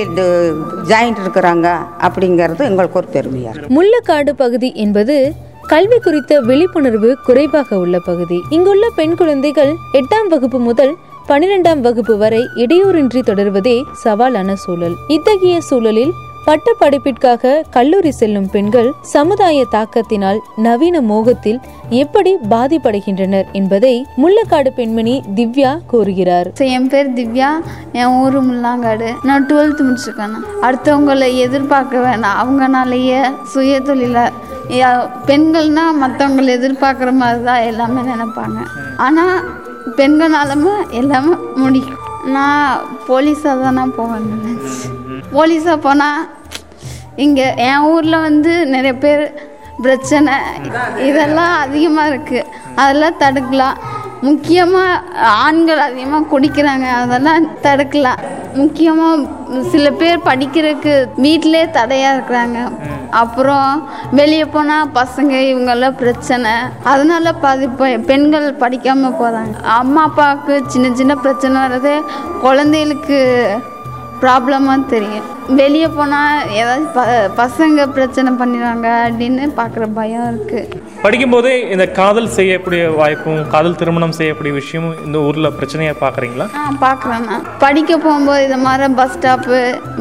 ஜாயின்ட் 0.90 1.20
இருக்கிறாங்க 1.24 1.66
அப்படிங்கிறது 2.00 2.62
எங்களுக்கு 2.70 2.98
ஒரு 2.98 3.08
பெருமையாக 3.12 3.60
முள்ளக்காடு 3.68 4.30
பகுதி 4.36 4.72
என்பது 4.74 5.32
கல்வி 5.66 5.98
குறித்த 5.98 6.40
விழிப்புணர்வு 6.40 7.18
குறைவாக 7.24 7.78
உள்ள 7.78 7.98
பகுதி. 7.98 8.42
இங்குள்ள 8.50 8.88
பெண் 8.94 9.16
குழந்தைகள் 9.16 9.72
எட்டாம் 9.92 10.28
வகுப்பு 10.28 10.58
முதல் 10.58 10.96
பனிரெண்டாம் 11.28 11.80
வகுப்பு 11.80 12.18
வரை 12.18 12.42
இடையூறின்றி 12.54 13.20
தொடர்வதே 13.26 13.82
சவாலான 14.04 14.54
சூழல். 14.54 14.94
இத்தகைய 15.08 15.60
சூழலில் 15.60 16.12
பட்ட 16.46 16.72
படிப்பிற்காக 16.80 17.52
கல்லூரி 17.74 18.10
செல்லும் 18.18 18.48
பெண்கள் 18.52 18.88
சமுதாய 19.12 19.62
தாக்கத்தினால் 19.72 20.38
நவீன 20.66 20.96
மோகத்தில் 21.08 21.58
எப்படி 22.00 22.32
பாதிப்படைகின்றனர் 22.52 23.48
என்பதை 23.58 23.92
முள்ளக்காடு 24.22 24.70
பெண்மணி 24.76 25.14
திவ்யா 25.38 25.72
கூறுகிறார். 25.92 26.48
ஸோ 26.58 26.64
என் 26.76 26.88
பேர் 26.92 27.10
திவ்யா. 27.18 27.50
என் 28.00 28.14
ஊர் 28.20 28.38
முள்ளாங்காடு. 28.48 29.08
நான் 29.28 29.46
டுவெல்த்து 29.50 29.86
முடிச்சிருக்கேன். 29.88 30.36
அடுத்தவங்களை 30.66 31.30
எதிர்பார்க்க 31.46 32.04
வேணாம். 32.06 32.38
அவங்கனாலேயே 32.42 33.20
சுய 33.54 33.80
தொழில 33.88 34.28
பெண்கள்னா 35.30 35.86
மற்றவங்களை 36.02 36.52
எதிர்பார்க்குற 36.58 37.12
மாதிரி 37.22 37.42
தான் 37.50 37.66
எல்லாமே 37.70 38.04
நினைப்பாங்க. 38.12 38.60
ஆனால் 39.06 39.36
பெண்களாலுமே 40.00 40.76
எல்லாமே 41.00 41.34
முடியும். 41.64 42.00
நான் 42.36 42.86
போலீஸாக 43.08 43.56
தான் 43.64 43.78
நான் 43.80 43.96
போவேன் 43.98 44.30
நினச்சி 44.30 44.86
போலீஸாக 45.34 45.84
போனால் 45.86 46.22
இங்கே 47.24 47.46
என் 47.68 47.84
ஊரில் 47.92 48.24
வந்து 48.28 48.52
நிறைய 48.74 48.94
பேர் 49.04 49.24
பிரச்சனை. 49.84 50.34
இதெல்லாம் 51.08 51.54
அதிகமாக 51.64 52.10
இருக்குது 52.12 52.48
அதெல்லாம் 52.82 53.20
தடுக்கலாம். 53.22 53.78
முக்கியமாக 54.26 55.24
ஆண்கள் 55.44 55.82
அதிகமாக 55.86 56.28
குடிக்கிறாங்க. 56.32 56.86
அதெல்லாம் 57.02 57.48
தடுக்கலாம். 57.66 58.22
முக்கியமாக 58.60 59.62
சில 59.72 59.86
பேர் 60.00 60.26
படிக்கிறதுக்கு 60.28 60.94
வீட்டிலே 61.24 61.62
தடையாக 61.76 62.14
இருக்கிறாங்க. 62.16 62.58
அப்புறம் 63.22 63.70
வெளியே 64.18 64.46
போனால் 64.54 64.90
பசங்க 65.00 65.34
இவங்கெல்லாம் 65.50 66.00
பிரச்சனை. 66.02 66.54
அதனால 66.92 67.32
பாதி 67.44 67.68
பெண்கள் 68.10 68.48
படிக்காமல் 68.64 69.18
போகிறாங்க 69.20 69.56
அம்மா 69.80 70.02
அப்பாவுக்கு 70.08 70.56
சின்ன 70.74 70.94
சின்ன 71.00 71.16
பிரச்சனை 71.24 71.56
வர்றது 71.64 71.94
குழந்தைகளுக்கு 72.44 73.20
ப்ராப்ளமாக 74.22 74.90
தெரியும். 74.92 75.26
வெளியே 75.58 75.88
போனால் 75.96 76.38
ஏதாச்சும் 76.58 76.94
ப 76.94 77.02
பசங்க 77.40 77.80
பிரச்சனை 77.96 78.30
பண்ணிடுவாங்க 78.38 78.86
அப்படின்னு 79.02 79.44
பார்க்குற 79.58 79.84
பயம் 79.98 80.24
இருக்குது 80.30 80.80
படிக்கும்போதே 81.04 81.52
இந்த 81.74 81.84
காதல் 81.98 82.32
செய்யக்கூடிய 82.36 82.82
வாய்ப்பும் 83.00 83.42
காதல் 83.52 83.76
திருமணம் 83.80 84.16
செய்யக்கூடிய 84.18 84.52
விஷயமும் 84.58 84.96
இந்த 85.06 85.18
ஊர்ல 85.26 85.48
பிரச்சனையா 85.58 85.92
பாக்குறீங்களா 86.00 86.46
ஆ 86.60 86.64
பார்க்குறேன் 86.80 87.26
நான். 87.28 87.44
படிக்க 87.64 87.92
போகும்போது 87.98 88.40
இதை 88.46 88.58
மாதிரி 88.66 88.88
பஸ் 89.00 89.14
ஸ்டாப்பு 89.16 89.58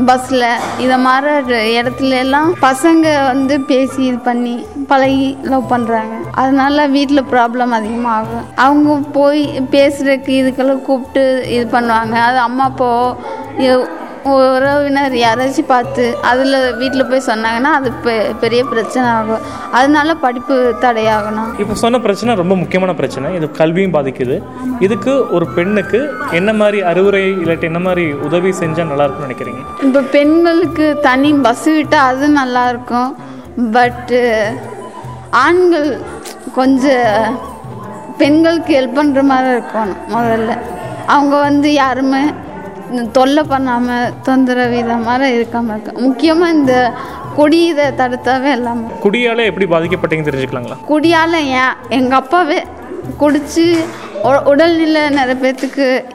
பஸ்ஸில் 0.10 0.48
இதை 0.86 0.98
மாதிரி 1.08 1.60
இடத்துல 1.78 2.18
எல்லாம் 2.26 2.50
பசங்க 2.66 3.06
வந்து 3.32 3.58
பேசி 3.72 4.02
இது 4.10 4.20
பண்ணி 4.30 4.56
பழகி 4.92 5.30
லவ் 5.52 5.72
பண்ணுறாங்க 5.74 6.16
அதனால 6.42 6.88
வீட்டில் 6.96 7.30
ப்ராப்ளம் 7.34 7.76
அதிகமாகும். 7.80 8.48
அவங்க 8.66 8.98
போய் 9.20 9.44
பேசுறதுக்கு 9.76 10.34
இதுக்கெல்லாம் 10.42 10.84
கூப்பிட்டு 10.88 11.24
இது 11.56 11.68
பண்ணுவாங்க. 11.78 12.16
அது 12.30 12.40
அம்மா 12.48 12.66
அப்போ 12.72 12.90
உறவினர் 14.26 15.12
யாராச்சும் 15.12 15.66
பார்த்து 15.68 16.18
அதில் 16.22 16.76
வீட்டில் 16.76 17.06
போய் 17.06 17.22
சொன்னாங்கன்னா 17.26 17.74
அது 17.74 17.92
பெ- 18.04 18.36
பெரிய 18.40 18.64
பிரச்சனை 18.64 19.10
ஆகும். 19.10 19.40
அதனால 19.72 20.16
படிப்பு 20.16 20.76
தடையாகணும். 20.82 21.60
இப்போ 21.60 21.74
சொன்ன 21.74 22.00
பிரச்சனை 22.00 22.36
ரொம்ப 22.36 22.56
முக்கியமான 22.56 22.94
பிரச்சனை. 22.94 23.34
இது 23.36 23.52
கல்வியும் 23.52 23.94
பாதிக்குது. 23.94 24.42
இதுக்கு 24.80 25.32
ஒரு 25.32 25.48
பெண்ணுக்கு 25.48 26.14
என்ன 26.32 26.54
மாதிரி 26.54 26.82
அறிவுரை 26.82 27.32
இல்லாட்டி 27.32 27.62
என்ன 27.62 27.80
மாதிரி 27.80 28.12
உதவி 28.12 28.50
செஞ்சா 28.50 28.84
நல்லா 28.84 29.04
இருக்கும்னு 29.04 29.34
நினைக்கிறீங்க? 29.34 29.84
இப்போ 29.84 30.02
பெண்களுக்கு 30.02 30.98
தனி 31.02 31.34
பஸ் 31.34 31.66
விட்டால் 31.66 32.16
அது 32.16 32.28
நல்லா 32.30 32.70
இருக்கும். 32.70 33.16
பட்டு 33.72 34.52
ஆண்கள் 35.30 36.00
கொஞ்சம் 36.56 37.40
பெண்களுக்கு 38.18 38.80
ஹெல்ப் 38.80 38.98
பண்ணுற 38.98 39.22
மாதிரி 39.22 39.50
இருக்கணும் 39.50 39.98
முதல்ல. 40.10 40.58
அவங்க 41.06 41.40
வந்து 41.40 41.74
யாருமே 41.74 42.20
தொல்லை 43.12 43.44
பண்ணாமல் 43.44 44.14
தொந்தரவு 44.24 44.78
இதை 44.78 44.96
மாதிரி 44.96 45.38
இருக்காமல் 45.38 45.80
இருக்க. 45.80 46.02
முக்கியமாக 46.02 46.52
இந்த 46.52 46.94
குடி 47.36 47.66
இதை 47.66 47.86
தடுத்தாவே 47.86 48.52
எல்லாமே 48.52 48.88
குடியால 49.04 49.46
எப்படி 49.46 49.66
பாதிக்கப்பட்டீங்கன்னு 49.66 50.28
தெரிஞ்சுக்கலாங்களா? 50.28 50.78
குடியால் 50.90 51.34
ஏன் 51.34 51.74
எங்கள் 51.90 52.18
அப்பாவே 52.18 52.66
குடிச்சு 53.20 53.86
உ- 54.24 54.50
உடல்நிலை 54.50 55.10
நிறைய 55.10 55.36
பேர்த்துக்கு 55.42 56.06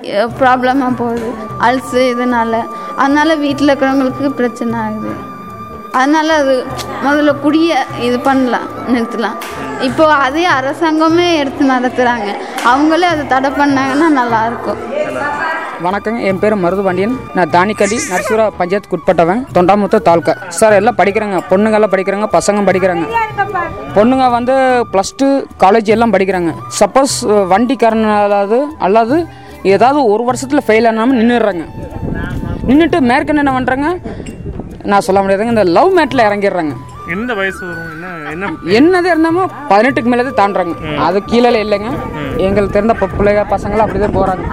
ப்ராப்ளமாக 0.41 0.97
போகுது. 0.97 1.35
அல்சு 1.61 2.11
இதனால். 2.11 2.69
அதனால 2.97 3.35
வீட்டில் 3.35 3.69
இருக்கிறவங்களுக்கு 3.69 4.29
பிரச்சனை 4.29 4.79
ஆகுது. 4.79 5.09
அதனால 5.93 6.35
அது 6.35 6.67
முதல்ல 7.05 7.41
குடியை 7.41 7.77
இது 8.01 8.21
பண்ணலாம் 8.21 8.69
நிறுத்தலாம். 8.89 9.37
இப்போ 9.81 10.15
அதே 10.15 10.47
அரசாங்கமே 10.47 11.37
எடுத்து 11.37 11.65
நடத்துகிறாங்க 11.65 12.35
அவங்களே 12.65 13.07
அதை 13.07 13.27
தடை 13.27 13.51
பண்ணாங்கன்னா 13.51 14.09
நல்லாயிருக்கும் 14.17 14.77
வணக்கங்க. 15.85 16.21
என் 16.29 16.41
பேர் 16.41 16.55
மருதுபாண்டியன். 16.63 17.13
நான் 17.37 17.53
தானிக்கடி 17.55 17.97
நர்சூரா 18.11 18.47
பஞ்சாயத்துக்கு 18.59 18.97
உட்பட்டவன். 18.97 19.41
தொண்டாமுத்த 19.57 20.01
தாலுக்கா 20.09 20.33
சார் 20.59 20.77
எல்லாம் 20.79 20.99
படிக்கிறாங்க. 20.99 21.37
பொண்ணுங்க 21.51 21.79
எல்லாம் 21.79 21.93
படிக்கிறாங்க. 21.95 22.27
பசங்க 22.35 22.65
படிக்கிறாங்க. 22.69 23.05
பொண்ணுங்க 23.97 24.25
வந்து 24.37 24.55
ப்ளஸ் 24.93 25.13
டூ 25.21 25.29
காலேஜ் 25.63 25.93
எல்லாம் 25.97 26.13
படிக்கிறாங்க. 26.15 26.53
சப்போஸ் 26.81 27.15
வண்டிக்காரனாலாவது 27.53 28.59
அல்லது 28.89 29.19
ஏதாவது 29.75 30.03
ஒரு 30.13 30.25
வருஷத்தில் 30.29 30.67
ஃபெயில் 30.67 30.91
ஆனாமல் 30.93 31.21
நின்றுடுறாங்க 31.21 31.65
நின்றுட்டு 32.71 33.01
மேற்கொண்டு 33.13 33.43
என்ன 33.45 33.55
பண்ணுறாங்க 33.59 33.89
நான் 34.93 35.07
சொல்ல 35.09 35.23
முடியாதுங்க. 35.23 35.57
இந்த 35.57 35.67
லவ் 35.79 35.93
மேட்டில் 36.01 36.27
இறங்கிடுறாங்க. 36.29 36.75
எந்த 37.17 37.33
வயசு 37.41 37.63
வரும்? 37.69 38.00
என்னது 38.79 39.09
இருந்தாமோ 39.13 39.43
பதினெட்டுக்கு 39.71 40.11
மேலே 40.13 40.25
தான் 40.29 40.39
தாண்டுறாங்க. 40.41 40.75
அது 41.07 41.19
கீழே 41.31 41.51
இல்லைங்க. 41.65 41.91
எங்களுக்கு 42.47 42.75
தெரிந்த 42.77 42.95
பிள்ளைங்க 43.17 43.43
பசங்களாம் 43.55 43.87
அப்படி 43.87 44.01
தான் 44.05 44.17
போகிறாங்க 44.19 44.45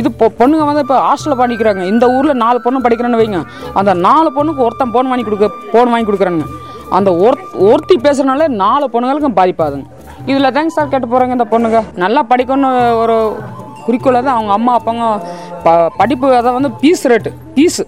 இது 0.00 0.08
பொ 0.20 0.26
பொண்ணுங்க 0.40 0.64
வந்து 0.68 0.82
இப்போ 0.84 0.96
ஹாஸ்டலில் 1.06 1.40
படிக்கிறாங்க 1.42 1.82
இந்த 1.92 2.04
ஊரில் 2.16 2.40
நாலு 2.44 2.58
பொண்ணு 2.66 2.84
படிக்கிறேன்னு 2.86 3.20
வைங்க. 3.22 3.40
அந்த 3.80 3.92
நாலு 4.08 4.30
பொண்ணுக்கு 4.38 4.64
ஒருத்தன் 4.66 4.92
ஃபோன் 4.94 5.10
வாங்கி 5.12 5.26
கொடுக்க 5.28 5.48
ஃபோன் 5.72 5.92
வாங்கி 5.92 6.08
கொடுக்குறானுங்க. 6.10 6.48
அந்த 6.98 7.10
ஒரு 7.26 7.36
ஒருத்தி 7.70 7.96
பேசுகிறனால 8.06 8.48
நாலு 8.64 8.84
பொண்ணுங்களுக்கும் 8.94 9.38
பாதிப்பாதுங்க 9.40 9.86
இதில் 10.30 10.54
தாங்க 10.56 10.72
சார் 10.76 10.92
கேட்டு 10.92 11.08
போகிறாங்க 11.12 11.36
இந்த 11.38 11.46
பொண்ணுங்க? 11.52 11.78
நல்லா 12.04 12.22
படிக்கணும்னு 12.32 12.70
ஒரு 13.02 13.16
குறிக்கோளை 13.86 14.20
தான் 14.26 14.36
அவங்க 14.38 14.52
அம்மா 14.58 14.72
அப்பாங்க 14.78 15.04
ப 15.64 15.70
படிப்பு 16.00 16.26
அதை 16.40 16.50
வந்து 16.58 16.70
பீஸ் 16.82 17.08
ரேட்டு 17.12 17.30
பீஸு 17.56 17.84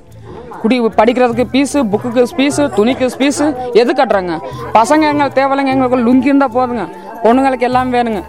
குடி 0.63 0.81
படிக்கிறதுக்கு 0.81 1.45
பீஸு 1.53 1.79
புக்குக்கு 1.93 2.23
பீஸு 2.37 2.63
துணிக்கு 2.77 3.07
பீஸு 3.21 3.47
எது 3.73 3.93
கட்டுறாங்க? 3.93 4.33
பசங்க 4.75 5.03
எங்களுக்கு 5.11 5.41
தேவையில்லைங்க 5.41 5.73
எங்களுக்கு 5.75 5.99
லுங்கி 6.07 6.31
இருந்தால் 6.31 6.55
போதுங்க. 6.55 6.85
பொண்ணுங்களுக்கு 7.25 7.69
எல்லாம் 7.71 7.93
வேணுங்க. 7.93 8.23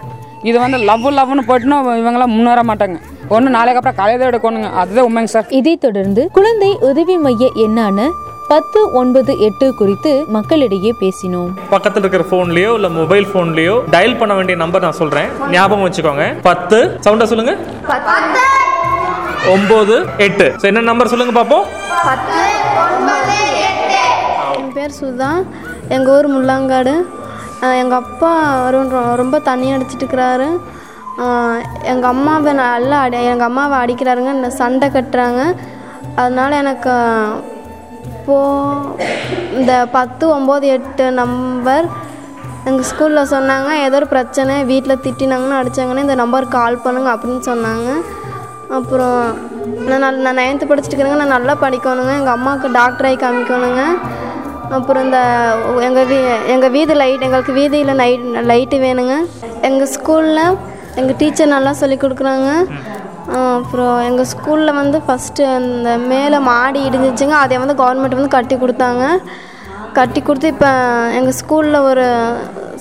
இது 0.43 0.59
வந்து 0.59 0.77
லவ் 0.77 1.05
லவ்னு 1.17 1.43
போயிட்டுனா 1.47 1.77
இவங்கெல்லாம் 1.99 2.33
முன்னேற 2.35 2.61
மாட்டாங்க. 2.61 2.97
ஒன்று 3.29 3.49
நாளைக்கு 3.49 3.81
அப்புறம் 3.81 3.99
கலையதை 3.99 4.25
எடுக்கணுங்க. 4.25 4.71
அதுதான் 4.71 5.05
உண்மைங்க 5.07 5.31
சார். 5.35 5.45
இதைத் 5.49 5.81
தொடர்ந்து 5.81 6.29
குழந்தை 6.33 6.77
உதவி 6.81 7.17
மைய 7.17 7.51
எண்ணான 7.55 8.09
பத்து 8.47 8.91
ஒன்பது 8.91 9.39
எட்டு 9.39 9.75
குறித்து 9.75 10.25
மக்களிடையே 10.27 10.93
பேசினோம். 10.99 11.51
பக்கத்தில் 11.69 12.03
இருக்கிற 12.03 12.23
ஃபோன்லயோ 12.29 12.73
இல்ல 12.73 12.89
மொபைல் 12.89 13.25
ஃபோன்லயோ 13.25 13.75
டயல் 13.91 14.17
பண்ண 14.17 14.33
வேண்டிய 14.33 14.57
நம்பர் 14.57 14.81
நான் 14.81 14.99
சொல்றேன். 15.01 15.29
ஞாபகம் 15.51 15.85
வச்சுக்கோங்க. 15.85 16.27
பத்து. 16.41 16.99
சவுண்டா 17.03 17.23
சொல்லுங்க. 17.23 17.55
ஒன்பது 19.51 19.95
எட்டு. 20.25 20.45
என்ன 20.69 20.81
நம்பர் 20.89 21.09
சொல்லுங்க 21.11 21.33
பாப்போம்? 21.37 21.65
என் 24.59 24.71
பேர் 24.75 24.95
சுதா. 24.99 25.31
எங்கள் 25.95 26.13
ஊர் 26.17 26.27
முள்ளாங்காடு. 26.35 26.93
எங்கள் 27.81 27.99
அப்பா 28.03 28.31
ரொம்ப 28.75 29.01
ரொம்ப 29.21 29.35
தண்ணி 29.49 29.67
அடிச்சிட்டு 29.75 30.03
இருக்கிறாரு 30.05 30.47
எங்கள் 31.91 32.11
அம்மாவை 32.13 32.51
நல்லா 32.61 32.97
அடி 33.05 33.17
எங்கள் 33.33 33.49
அம்மாவை 33.49 33.75
அடிக்கிறாருங்க. 33.83 34.31
இந்த 34.39 34.49
சண்டை 34.61 34.87
கட்டுறாங்க. 34.95 35.41
அதனால 36.21 36.51
எனக்கு 36.63 36.93
இப்போ 38.13 38.37
இந்த 39.59 39.73
பத்து 39.97 40.25
ஒம்பது 40.37 40.65
எட்டு 40.77 41.05
நம்பர் 41.21 41.85
எங்கள் 42.69 42.89
ஸ்கூலில் 42.89 43.31
சொன்னாங்க. 43.35 43.69
ஏதோ 43.85 43.97
ஒரு 44.01 44.07
பிரச்சனை 44.15 44.53
வீட்டில் 44.71 45.01
திட்டினாங்கன்னா 45.05 45.59
அடித்தாங்கன்னா 45.61 46.05
இந்த 46.07 46.17
நம்பருக்கு 46.23 46.59
கால் 46.59 46.83
பண்ணுங்க 46.85 47.09
அப்படின்னு 47.15 47.43
சொன்னாங்க. 47.51 47.89
அப்புறம் 48.77 49.21
நான் 49.87 50.03
நல் 50.03 50.23
நான் 50.25 50.39
நைன்த்து 50.41 50.67
படிச்சுட்டு 50.69 50.93
இருக்கிறேங்க 50.93 51.21
நான் 51.21 51.35
நல்லா 51.37 51.53
படிக்கணுங்க. 51.63 52.11
எங்கள் 52.19 52.35
அம்மாவுக்கு 52.37 52.67
டாக்டர் 52.79 53.07
ஆகி 53.09 53.17
காமிக்கணுங்க. 53.23 53.83
அப்புறம் 54.77 55.03
இந்த 55.05 55.19
எங்கள் 55.87 56.07
வீ 56.11 56.17
எங்கள் 56.53 56.73
வீதி 56.75 56.93
லைட் 57.01 57.25
எங்களுக்கு 57.27 57.53
வீதியில் 57.59 57.99
லைட் 58.01 58.25
லைட்டு 58.51 58.77
வேணுங்க. 58.85 59.15
எங்கள் 59.69 59.91
ஸ்கூலில் 59.95 60.43
எங்கள் 60.99 61.17
டீச்சர் 61.21 61.53
நல்லா 61.55 61.73
சொல்லி 61.81 61.97
கொடுக்குறாங்க. 62.03 62.49
அப்புறம் 63.57 63.97
எங்கள் 64.09 64.29
ஸ்கூலில் 64.33 64.77
வந்து 64.81 64.97
ஃபஸ்ட்டு 65.07 65.43
அந்த 65.57 65.91
மேலே 66.11 66.39
மாடி 66.51 66.79
இடிஞ்சிச்சுங்க. 66.87 67.35
அதை 67.43 67.57
வந்து 67.63 67.79
கவர்மெண்ட் 67.81 68.17
வந்து 68.19 68.35
கட்டி 68.37 68.55
கொடுத்தாங்க. 68.63 69.03
கட்டி 69.97 70.21
கொடுத்து 70.21 70.47
இப்போ 70.53 70.69
எங்கள் 71.17 71.35
ஸ்கூலில் 71.39 71.85
ஒரு 71.89 72.05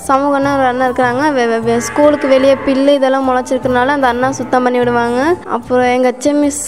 சமூகம்னா 0.07 0.51
ஒரு 0.59 0.67
அண்ணன் 0.69 0.87
இருக்கிறாங்க. 0.89 1.79
ஸ்கூலுக்கு 1.89 2.27
வெளியே 2.33 2.55
பில்லு 2.67 2.93
இதெல்லாம் 2.99 3.27
முளைச்சிருக்கனால 3.29 3.95
அந்த 3.97 4.07
அண்ணா 4.13 4.29
சுத்தம் 4.39 4.65
பண்ணி 4.67 4.79
விடுவாங்க. 4.81 5.21
அப்புறம் 5.57 5.89
எங்கள் 5.97 6.13
ஹெச்எம்எஸ் 6.13 6.65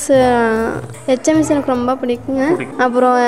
ஹெச்எம்எஸ் 1.09 1.53
எனக்கு 1.55 1.73
ரொம்ப 1.75 1.95
பிடிக்குங்க. 2.03 2.45
அப்புறம் 2.85 3.19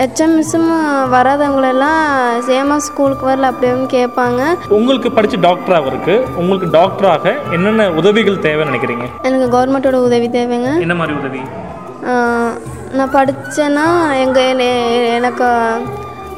ஹெச்எம்எஸ்ஸும் 0.00 0.70
வராதவங்களெல்லாம் 1.14 2.02
சேமா 2.50 2.76
ஸ்கூலுக்கு 2.88 3.26
வரல 3.30 3.50
அப்படின்னு 3.52 3.86
கேட்பாங்க. 3.96 4.42
உங்களுக்கு 4.78 5.10
படிச்சு 5.18 5.40
டாக்டர் 5.48 5.76
ஆகிறதுக்கு 5.78 6.16
உங்களுக்கு 6.42 6.68
டாக்டராக 6.78 7.34
என்னென்ன 7.56 7.90
உதவிகள் 8.02 8.44
தேவைன்னு 8.48 8.70
நினைக்கிறீங்க? 8.72 9.08
எனக்கு 9.28 9.48
கவர்மெண்ட்டோட 9.56 10.00
உதவி 10.08 10.30
தேவைங்க. 10.38 10.70
என்ன 10.86 10.96
மாதிரி 11.02 11.18
உதவி? 11.22 11.42
நான் 12.98 13.14
படித்தேன்னா 13.18 13.86
எங்கள் 14.24 14.64
எனக்கு 15.18 15.46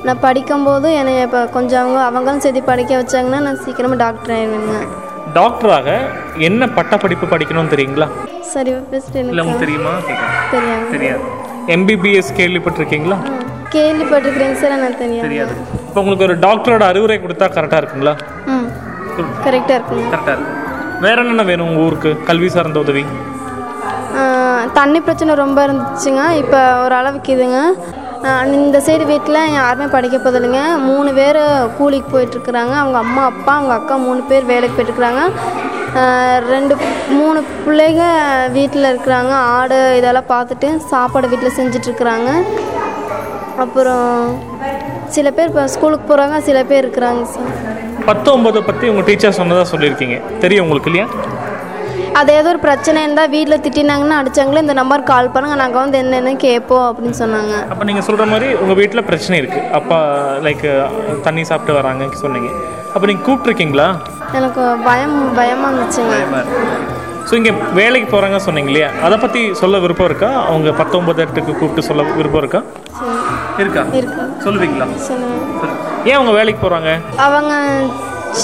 நான் 0.06 0.22
படிக்கும்போது 0.24 0.88
என்னை 0.98 1.12
இப்போ 1.26 1.40
கொஞ்சம் 1.54 1.80
அவங்க 1.82 2.00
அவங்களும் 2.08 2.42
சேர்த்து 2.44 2.62
படிக்க 2.70 2.92
வச்சாங்கன்னா 3.00 3.38
நான் 3.46 3.62
சீக்கிரமாக 3.64 3.98
டாக்டர் 4.02 4.34
ஆயிடுவேங்க. 4.36 4.74
டாக்டராக 5.38 5.88
என்ன 6.48 6.68
பட்ட 6.76 6.94
படிப்பு 7.04 7.26
படிக்கணும்னு 7.32 7.72
தெரியுங்களா? 7.74 8.08
சரி 8.52 8.72
ஃபஸ்ட்டு 8.90 9.18
இல்லை 9.22 9.32
எனக்கு 9.34 9.62
தெரியுமா. 9.64 9.94
தெரியாது. 10.54 10.86
தெரியாது. 10.94 11.24
எம்பிபிஎஸ் 11.76 12.30
கேள்விப்பட்டிருக்கீங்களா? 12.40 13.18
கேள்விப்பட்டிருக்கிறேங்க 13.74 14.58
சார் 14.62 14.74
நான் 14.84 15.00
தெரியாது. 15.04 15.26
தெரியாது. 15.28 15.54
இப்போ 15.88 16.00
உங்களுக்கு 16.02 16.26
ஒரு 16.28 16.36
டாக்டரோட 16.46 16.84
அறிவுரை 16.92 17.18
கொடுத்தா 17.24 17.48
கரெக்டாக 17.56 17.80
இருக்குங்களா? 17.82 18.14
ம் 18.54 18.68
கரெக்டாக 19.46 19.78
இருக்குங்க. 19.78 20.06
கரெக்டாக 20.14 20.36
இருக்கு. 20.36 20.54
வேற 21.06 21.16
என்னென்ன 21.22 21.44
வேணும் 21.50 21.68
உங்கள் 21.70 21.86
ஊருக்கு? 21.88 22.12
கல்வி 22.30 22.50
சார்ந்த 22.56 22.84
உதவி. 22.86 23.04
தண்ணி 24.78 24.98
பிரச்சனை 25.06 25.32
ரொம்ப 25.44 25.58
இருந்துச்சுங்க. 25.66 26.22
இப்போ 26.42 26.60
ஒரு 26.84 26.94
அளவுக்கு 27.00 27.30
இதுங்க. 27.36 27.58
இந்த 28.24 28.78
சைடு 28.86 29.04
வீட்டில் 29.10 29.38
யாருமே 29.56 29.86
படிக்க 29.94 30.16
போதில்லைங்க. 30.16 30.62
மூணு 30.88 31.10
பேர் 31.18 31.38
கூலிக்கு 31.78 32.08
போயிட்டுருக்குறாங்க. 32.12 32.74
அவங்க 32.82 32.98
அம்மா 33.04 33.22
அப்பா 33.30 33.52
அவங்க 33.56 33.72
அக்கா 33.78 33.94
மூணு 34.06 34.20
பேர் 34.30 34.50
வேலைக்கு 34.52 34.76
போயிட்டுருக்குறாங்க. 34.76 35.22
ரெண்டு 36.52 36.74
மூணு 37.18 37.38
பிள்ளைங்க 37.64 38.04
வீட்டில் 38.56 38.90
இருக்கிறாங்க. 38.92 39.32
ஆடு 39.56 39.78
இதெல்லாம் 39.98 40.30
பார்த்துட்டு 40.34 40.70
சாப்பாடு 40.92 41.30
வீட்டில் 41.32 41.56
செஞ்சிட்ருக்குறாங்க 41.58 42.30
அப்புறம் 43.64 44.10
சில 45.16 45.30
பேர் 45.36 45.50
இப்போ 45.50 45.64
ஸ்கூலுக்கு 45.74 46.06
போகிறாங்க 46.10 46.38
சில 46.48 46.58
பேர் 46.70 46.82
இருக்கிறாங்க 46.84 47.22
சார். 47.34 47.52
பத்தொன்பதை 48.08 48.60
பற்றி 48.66 48.88
உங்கள் 48.92 49.06
டீச்சர் 49.08 49.38
சொன்னதாக 49.40 49.70
சொல்லியிருக்கீங்க. 49.72 50.18
தெரியும் 50.42 50.64
உங்களுக்கு 50.66 50.90
இல்லையா? 50.90 51.08
அது 52.18 52.30
ஏதோ 52.40 52.48
ஒரு 52.52 52.60
பிரச்சனை 52.64 52.98
இருந்தால் 53.04 53.30
வீட்டில் 53.34 53.62
திட்டினாங்கன்னா 53.64 54.18
அடிச்சாங்களே 54.20 54.62
இந்த 54.64 54.74
நம்பருக்கு 54.78 55.10
கால் 55.12 55.32
பண்ணுங்க 55.34 55.56
நாங்கள் 55.62 55.82
வந்து 55.82 55.98
என்னென்னு 56.02 56.32
கேட்போம் 56.44 56.86
அப்படின்னு 56.90 57.16
சொன்னாங்க. 57.22 57.54
அப்போ 57.72 57.84
நீங்கள் 57.88 58.06
சொல்கிற 58.06 58.26
மாதிரி 58.32 58.46
உங்கள் 58.62 58.78
வீட்டில் 58.80 59.06
பிரச்சனை 59.08 59.34
இருக்குது 59.42 59.66
அப்பா 59.78 59.98
லைக் 60.46 60.64
தண்ணி 61.26 61.42
சாப்பிட்டு 61.50 61.76
வராங்க 61.78 62.08
சொன்னீங்க. 62.22 62.50
அப்போ 62.94 63.04
நீங்கள் 63.10 63.26
கூப்பிட்ருக்கீங்களா 63.28 63.88
எனக்கு 64.38 64.62
பயம் 64.88 65.18
பயமாக 65.40 65.70
இருந்துச்சுங்க. 65.72 66.16
ஸோ 67.28 67.34
இங்கே 67.40 67.52
வேலைக்கு 67.80 68.08
போகிறாங்க 68.14 68.38
சொன்னீங்க 68.46 68.70
இல்லையா? 68.72 68.88
அதை 69.06 69.16
பற்றி 69.22 69.40
சொல்ல 69.60 69.78
விருப்பம் 69.84 70.08
இருக்கா? 70.10 70.28
அவங்க 70.50 70.72
பத்தொன்பது 70.80 71.22
எட்டுக்கு 71.26 71.52
கூப்பிட்டு 71.60 71.88
சொல்ல 71.88 72.02
விருப்பம் 72.18 72.42
இருக்கா? 72.42 72.60
இருக்கா? 73.62 73.82
இருக்கு. 74.00 74.24
சொல்லுவீங்களா. 74.44 74.86
ஏன் 76.08 76.18
அவங்க 76.18 76.34
வேலைக்கு 76.40 76.60
போகிறாங்க 76.64 76.90
அவங்க 77.26 77.54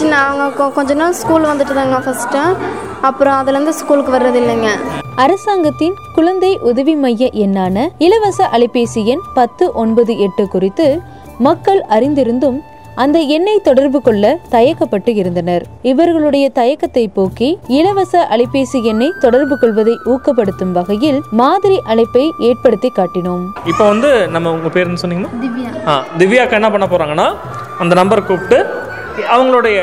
அவங்க 0.00 0.64
கொ- 0.64 0.72
கொஞ்ச 0.72 0.94
நாள் 0.94 1.12
ஸ்கூல் 1.12 1.42
வந்துட்டு 1.42 1.74
தாங்க 1.74 1.98
ஃபஸ்ட்டு 1.98 2.56
அப்புறம் 3.00 3.34
அதுலேருந்து 3.34 3.68
ஸ்கூலுக்கு 3.68 4.12
வர்றது 4.12 4.40
இல்லைங்க. 4.42 4.68
அரசாங்கத்தின் 5.16 5.94
குழந்தை 6.14 6.58
உதவி 6.58 6.96
மைய 6.96 7.30
எண்ணான 7.32 7.88
இலவச 7.98 8.48
அலைபேசி 8.52 9.04
எண் 9.04 9.18
பத்து 9.34 9.72
ஒன்பது 9.72 10.18
எட்டு 10.18 10.48
குறித்து 10.48 11.00
மக்கள் 11.38 11.84
அறிந்திருந்தும் 11.90 12.58
அந்த 12.94 13.18
எண்ணை 13.18 13.60
தொடர்பு 13.62 14.02
கொள்ள 14.02 14.38
தயக்கப்பட்டு 14.50 15.08
இருந்தனர். 15.08 15.66
இவர்களுடைய 15.82 16.48
தயக்கத்தை 16.48 17.08
போக்கி 17.08 17.58
இலவச 17.68 18.28
அலைபேசி 18.30 18.82
எண்ணை 18.82 19.12
தொடர்பு 19.20 19.58
கொள்வதை 19.58 19.98
ஊக்கப்படுத்தும் 20.04 20.72
வகையில் 20.72 21.22
மாதிரி 21.30 21.80
அழைப்பை 21.84 22.32
ஏற்படுத்தி 22.38 22.92
காட்டினோம். 22.96 23.44
இப்போ 23.64 23.88
வந்து 23.88 24.28
நம்ம 24.28 24.52
உங்கள் 24.52 24.70
பேருன்னு 24.70 24.96
சொன்னீங்கன்னா? 25.02 25.28
திவ்யா. 25.42 25.88
ஆ 25.88 26.04
திவ்யாக்கா 26.18 26.52
என்ன 26.52 26.70
பண்ண 26.70 26.86
போகிறாங்கன்னா 26.86 27.36
அந்த 27.78 27.94
நம்பர் 27.94 28.26
கூப்பிட்டு 28.26 28.81
அவங்களுடைய 29.18 29.78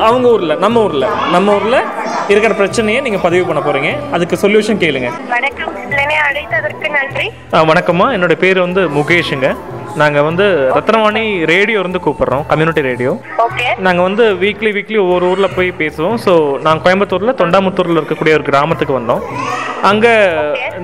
அவங்க 0.00 0.28
ஊரில் 0.28 0.58
நம்ம 0.58 0.82
ஊரில் 0.82 1.04
நம்ம 1.30 1.54
ஊரில் 1.54 1.80
இருக்கிற 2.28 2.54
பிரச்சனையை 2.54 3.02
நீங்கள் 3.02 3.20
பதிவு 3.20 3.44
பண்ண 3.44 3.60
போகிறீங்க 3.62 4.10
அதுக்கு 4.12 4.36
சொல்யூஷன் 4.42 4.80
கேளுங்க. 4.84 5.10
வணக்கம். 5.28 5.76
அழைத்ததற்கு 6.28 6.90
நன்றி. 6.90 7.30
வணக்கம்மா. 7.52 8.06
என்னோட 8.16 8.34
பேர் 8.34 8.58
வந்து 8.58 8.88
முகேஷுங்க. 8.88 9.56
நாங்கள் 10.00 10.26
வந்து 10.28 10.46
ரத்னவாணி 10.76 11.22
ரேடியோ 11.52 11.78
இருந்து 11.82 12.00
கூப்பிடுறோம் 12.06 12.44
கம்யூனிட்டி 12.50 12.82
ரேடியோ. 12.88 13.12
ஓகே. 13.44 13.66
நாங்கள் 13.86 14.06
வந்து 14.08 14.24
வீக்லி 14.42 14.70
வீக்லி 14.76 14.98
ஒவ்வொரு 15.04 15.24
ஊரில் 15.30 15.54
போய் 15.56 15.70
பேசுவோம். 15.80 16.18
ஸோ 16.24 16.32
நாங்கள் 16.66 16.84
கோயம்புத்தூரில் 16.84 17.38
தொண்டாமுத்தூரில் 17.40 18.00
இருக்கக்கூடிய 18.00 18.34
ஒரு 18.38 18.46
கிராமத்துக்கு 18.50 18.98
வந்தோம். 18.98 19.22
அங்கே 19.90 20.12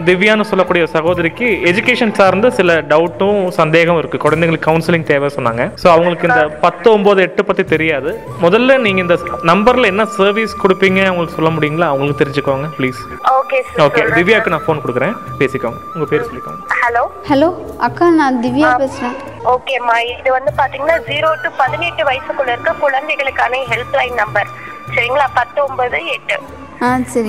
திவ்யான்னு 0.09 0.49
சொல்லக்கூடிய 0.51 0.85
சகோதரிக்கு 0.95 1.47
எஜுகேஷன் 1.71 2.15
சார்ந்த 2.19 2.51
சில 2.59 2.77
டவுட்டும் 2.93 3.41
சந்தேகம் 3.61 3.99
இருக்குது 4.01 4.23
குழந்தைங்களுக்கு 4.25 4.69
கவுன்சிலிங் 4.69 5.09
தேவை 5.13 5.31
சொன்னாங்க. 5.37 5.63
ஸோ 5.83 5.87
அவங்களுக்கு 5.95 6.29
இந்த 6.31 6.43
பத்து 6.65 6.87
ஒம்பது 6.97 7.23
எட்டு 7.27 7.45
பற்றி 7.49 7.65
தெரியாது. 7.75 8.13
முதல்ல 8.45 8.79
நீங்கள் 8.87 9.05
இந்த 9.07 9.17
நம்பரில் 9.53 9.91
என்ன 9.93 10.07
சர்வீஸ் 10.19 10.61
கொடுப்பீங்க 10.65 11.01
அவங்களுக்கு 11.11 11.39
சொல்ல 11.39 11.53
முடியுங்களா? 11.57 11.89
அவங்களுக்கு 11.93 12.23
தெரிஞ்சுக்கோங்க 12.23 12.69
ப்ளீஸ் 12.79 13.01
ஓகே 13.41 13.61
ஓகே 13.87 14.05
திவ்யாவுக்கு 14.17 14.55
நான் 14.55 14.67
ஃபோன் 14.67 14.83
கொடுக்குறேன். 14.85 15.17
பேசிக்கோங்க. 15.43 15.81
உங்கள் 15.95 16.11
பேர் 16.13 16.29
சொல்லிக்கோங்க. 16.31 16.61
ஹலோ 16.85 17.05
ஹலோ 17.31 17.51
அக்கா 17.87 18.07
நான் 18.21 18.39
திவ்யா 18.45 18.71
பேசுகிறேன் 18.83 19.04
ஓகேம்மா 19.53 19.97
இது 20.13 20.31
வந்து 20.33 20.53
பாத்தீங்கன்னா 20.61 20.99
ஜீரோ 21.09 21.31
டு 21.45 21.51
பதினெட்டு 21.63 22.03
வயசுக்குள்ள 22.11 22.53
இருக்க 22.55 22.75
குழந்தைகளுக்கான 22.85 23.63
ஹெல்ப் 23.73 23.97
லைன் 24.01 24.21
நம்பர் 24.23 24.51
சரிங்களா 24.95 25.27
பத்தொன்பது 25.39 25.99
எட்டு. 26.17 26.37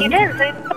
இது 0.06 0.20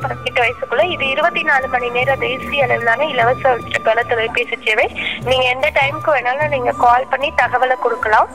பதினெட்டு 0.03 0.41
வயசுக்குள்ள 0.43 0.83
இது 0.95 1.05
இருபத்தி 1.13 1.43
நாலு 1.49 1.67
மணி 1.69 1.89
நேரம் 1.91 2.23
தேசிய 2.25 2.67
அளவிலான 2.67 3.07
இலவச 3.13 3.55
உச்சகால 3.59 4.03
தொலைபேசி 4.11 4.57
சேவை. 4.67 4.87
நீங்க 5.29 5.45
எந்த 5.55 5.69
டைம்க்கு 5.79 6.15
வேணாலும் 6.17 6.55
நீங்க 6.55 6.73
கால் 6.85 7.11
பண்ணி 7.13 7.29
தகவலை 7.41 7.77
கொடுக்கலாம். 7.85 8.31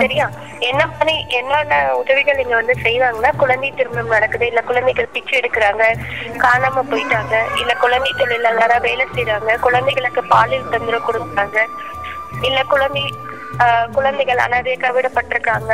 சரியா? 0.00 0.26
என்ன 0.68 0.82
பண்ணி 0.96 1.16
என்னென்ன 1.38 1.74
உதவிகள் 2.00 2.40
இங்க 2.42 2.54
வந்து 2.54 2.74
செய்வாங்கன்னா 2.84 3.30
குழந்தை 3.42 3.70
திருமணம் 3.78 4.14
நடக்குது 4.16 4.46
இல்ல 4.50 4.60
குழந்தைகள் 4.62 5.12
பிச்சை 5.14 5.34
எடுக்கிறாங்க 5.40 5.84
காணாம 6.44 6.84
போயிட்டாங்க 6.92 7.34
இல்ல 7.62 7.74
குழந்தை 7.84 8.10
தொழிலாளரா 8.20 8.78
வேலை 8.88 9.06
செய்றாங்க 9.16 9.56
குழந்தைகளுக்கு 9.66 10.24
பாலியல் 10.34 10.72
தொந்தரவு 10.74 11.06
கொடுக்குறாங்க 11.08 11.58
இல்ல 12.48 12.58
குழந்தை 12.64 13.04
குழந்தைகள் 13.94 14.42
அனாதையாக 14.44 14.90
விடப்பட்டிருக்காங்க 14.96 15.72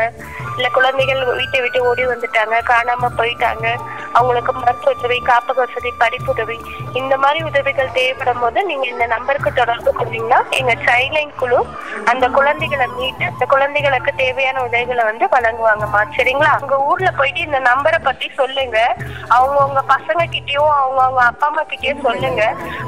இல்ல 0.56 0.66
குழந்தைகள் 0.68 1.20
வீட்டை 1.38 1.58
விட்டு 1.60 1.80
ஓடி 1.88 2.04
வந்துட்டாங்க. 2.06 2.56
காணாம 2.72 3.10
போயிட்டாங்க. 3.18 3.66
அவங்களுக்கு 4.18 4.52
மருத்துவ 4.52 4.94
உதவி 4.96 5.18
காப்பக 5.30 5.58
வசதி 5.64 5.90
படிப்புதவி 6.02 6.56
இந்த 7.00 7.14
மாதிரி 7.22 7.40
உதவிகள் 7.48 7.94
தேவைப்படும் 7.98 8.42
போது 8.42 8.58
நீங்க 8.70 8.86
இந்த 8.92 9.06
நம்பருக்கு 9.14 9.50
தொடர்பு 9.60 9.90
கொண்டீங்கன்னா 9.98 10.38
எங்க 10.58 10.72
சைல்ட்லைன் 10.86 11.34
குழு 11.40 11.58
அந்த 12.10 12.26
குழந்தைகளை 12.36 12.86
மீட்டு 12.96 13.24
அந்த 13.30 13.44
குழந்தைகளுக்கு 13.54 14.12
தேவையான 14.22 14.62
உதவிகளை 14.68 15.04
வந்து 15.10 15.24
வழங்குவாங்கம்மா. 15.34 16.00
சரிங்களா? 16.16 16.52
உங்க 16.62 16.76
ஊர்ல 16.90 17.10
போயிட்டு 17.18 17.40
இந்த 17.48 17.58
நம்பரை 17.70 17.98
பத்தி 18.08 18.26
சொல்லுங்க. 18.40 18.78
அவங்க 19.36 19.58
உங்க 19.68 19.82
பசங்க 19.94 20.22
கிட்டயும் 20.34 20.72
அவங்க 20.80 21.00
அவங்க 21.06 21.22
அப்பா 21.30 21.46
அம்மா 21.50 21.62
கிட்டயும் 21.72 22.04
சொல்லுங்க. 22.06 22.42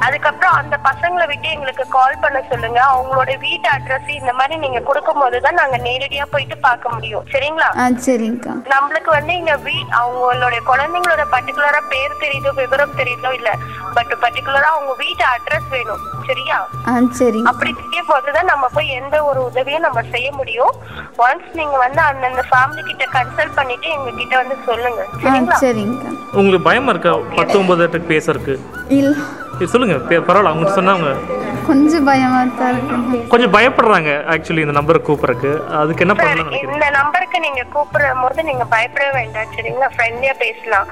அதுக்கப்புறம் 0.05 0.57
அந்த 0.61 0.75
பசங்களை 0.89 1.27
விட்டு 1.31 1.49
எங்களுக்கு 1.55 1.85
கால் 1.97 2.21
பண்ண 2.23 2.41
சொல்லுங்க. 2.51 2.79
அவங்களோட 2.93 3.31
வீட்டு 3.45 3.69
அட்ரஸ் 3.75 4.11
இந்த 4.19 4.33
மாதிரி 4.39 4.57
நீங்க 4.65 4.79
கொடுக்கும் 4.89 5.21
போதுதான் 5.23 5.59
நாங்க 5.61 5.77
நேரடியா 5.87 6.25
போயிட்டு 6.33 6.57
பார்க்க 6.67 6.95
முடியும். 6.95 7.25
சரிங்களா? 7.33 7.69
சரிங்கக்கா. 8.07 8.55
நம்மளுக்கு 8.75 9.11
வந்து 9.17 9.35
இங்க 9.41 9.55
வீ 9.67 9.77
அவங்களுடைய 10.01 10.61
குழந்தைங்களோட 10.71 11.18
பர்டிகுலரா 11.25 11.81
பேர் 11.89 12.21
தெரியுதோ 12.23 12.53
விவரம் 12.53 12.95
தெரியுதோ 12.97 13.31
இல்ல. 13.31 13.49
பட் 13.93 14.13
பர்டிகுலரா 14.21 14.69
அவங்க 14.75 14.93
வீட்டு 14.97 15.23
அட்ரஸ் 15.25 15.69
வேணும் 15.69 16.03
சரியா? 16.27 16.57
சரிங்க 17.19 17.47
அப்படி 17.47 17.73
செய்யும் 17.73 18.05
போதுதான் 18.05 18.45
நம்ம 18.45 18.67
போய் 18.73 18.89
எந்த 18.89 19.23
ஒரு 19.23 19.43
உதவியும் 19.43 19.81
நம்ம 19.81 20.01
செய்ய 20.11 20.31
முடியும். 20.31 20.73
ஒன்ஸ் 21.17 21.49
நீங்க 21.53 21.77
வந்து 21.77 22.01
அந்தந்த 22.01 22.43
ஃபேமிலி 22.51 22.83
கிட்ட 22.83 23.05
கன்சல்ட் 23.17 23.55
பண்ணிட்டு 23.55 23.89
எங்க 23.89 24.11
கிட்ட 24.11 24.37
வந்து 24.37 24.57
சொல்லுங்க. 24.65 25.01
சரிங்களா? 25.23 26.11
உங்களுக்கு 26.33 26.65
பயமா 26.69 26.89
இருக்கா? 26.89 27.13
பத்து 27.35 27.59
ஒன்பது 27.59 27.83
எட்டுக்கு 27.87 28.13
பேசுறதுக்கு. 28.15 28.55
இல்லை. 28.89 29.17
சொல்லுங்க. 29.65 29.95
பரவாயில்ல 30.09 30.51
அவங்க 30.53 30.71
சொன்னா 30.71 30.91
அவங்க 30.91 31.11
கொஞ்சம் 31.67 32.05
பயமாக 32.07 32.51
தான் 32.59 32.71
இருக்குங்க 32.73 33.17
கொஞ்சம் 33.31 33.53
பயப்படுறாங்க 33.55 34.11
ஆக்சுவலி 34.33 34.63
இந்த 34.65 34.75
நம்பரை 34.77 34.99
கூப்பிடறக்கு 35.07 35.51
அதுக்கு 35.79 36.03
என்ன 36.05 36.13
பண்ணலாம் 36.15 36.47
நினைக்கிறீங்க? 36.49 36.77
இந்த 36.77 36.89
நம்பருக்கு 36.97 37.39
நீங்க 37.45 37.63
கூப்பிடும் 37.75 38.21
போது 38.23 38.43
நீங்க 38.49 38.65
பயப்படவே 38.73 39.11
வேண்டாம். 39.19 39.51
சரிங்களா? 39.55 39.89
ஃப்ரெண்ட்லியா 39.95 40.33
பேசலாம். 40.43 40.87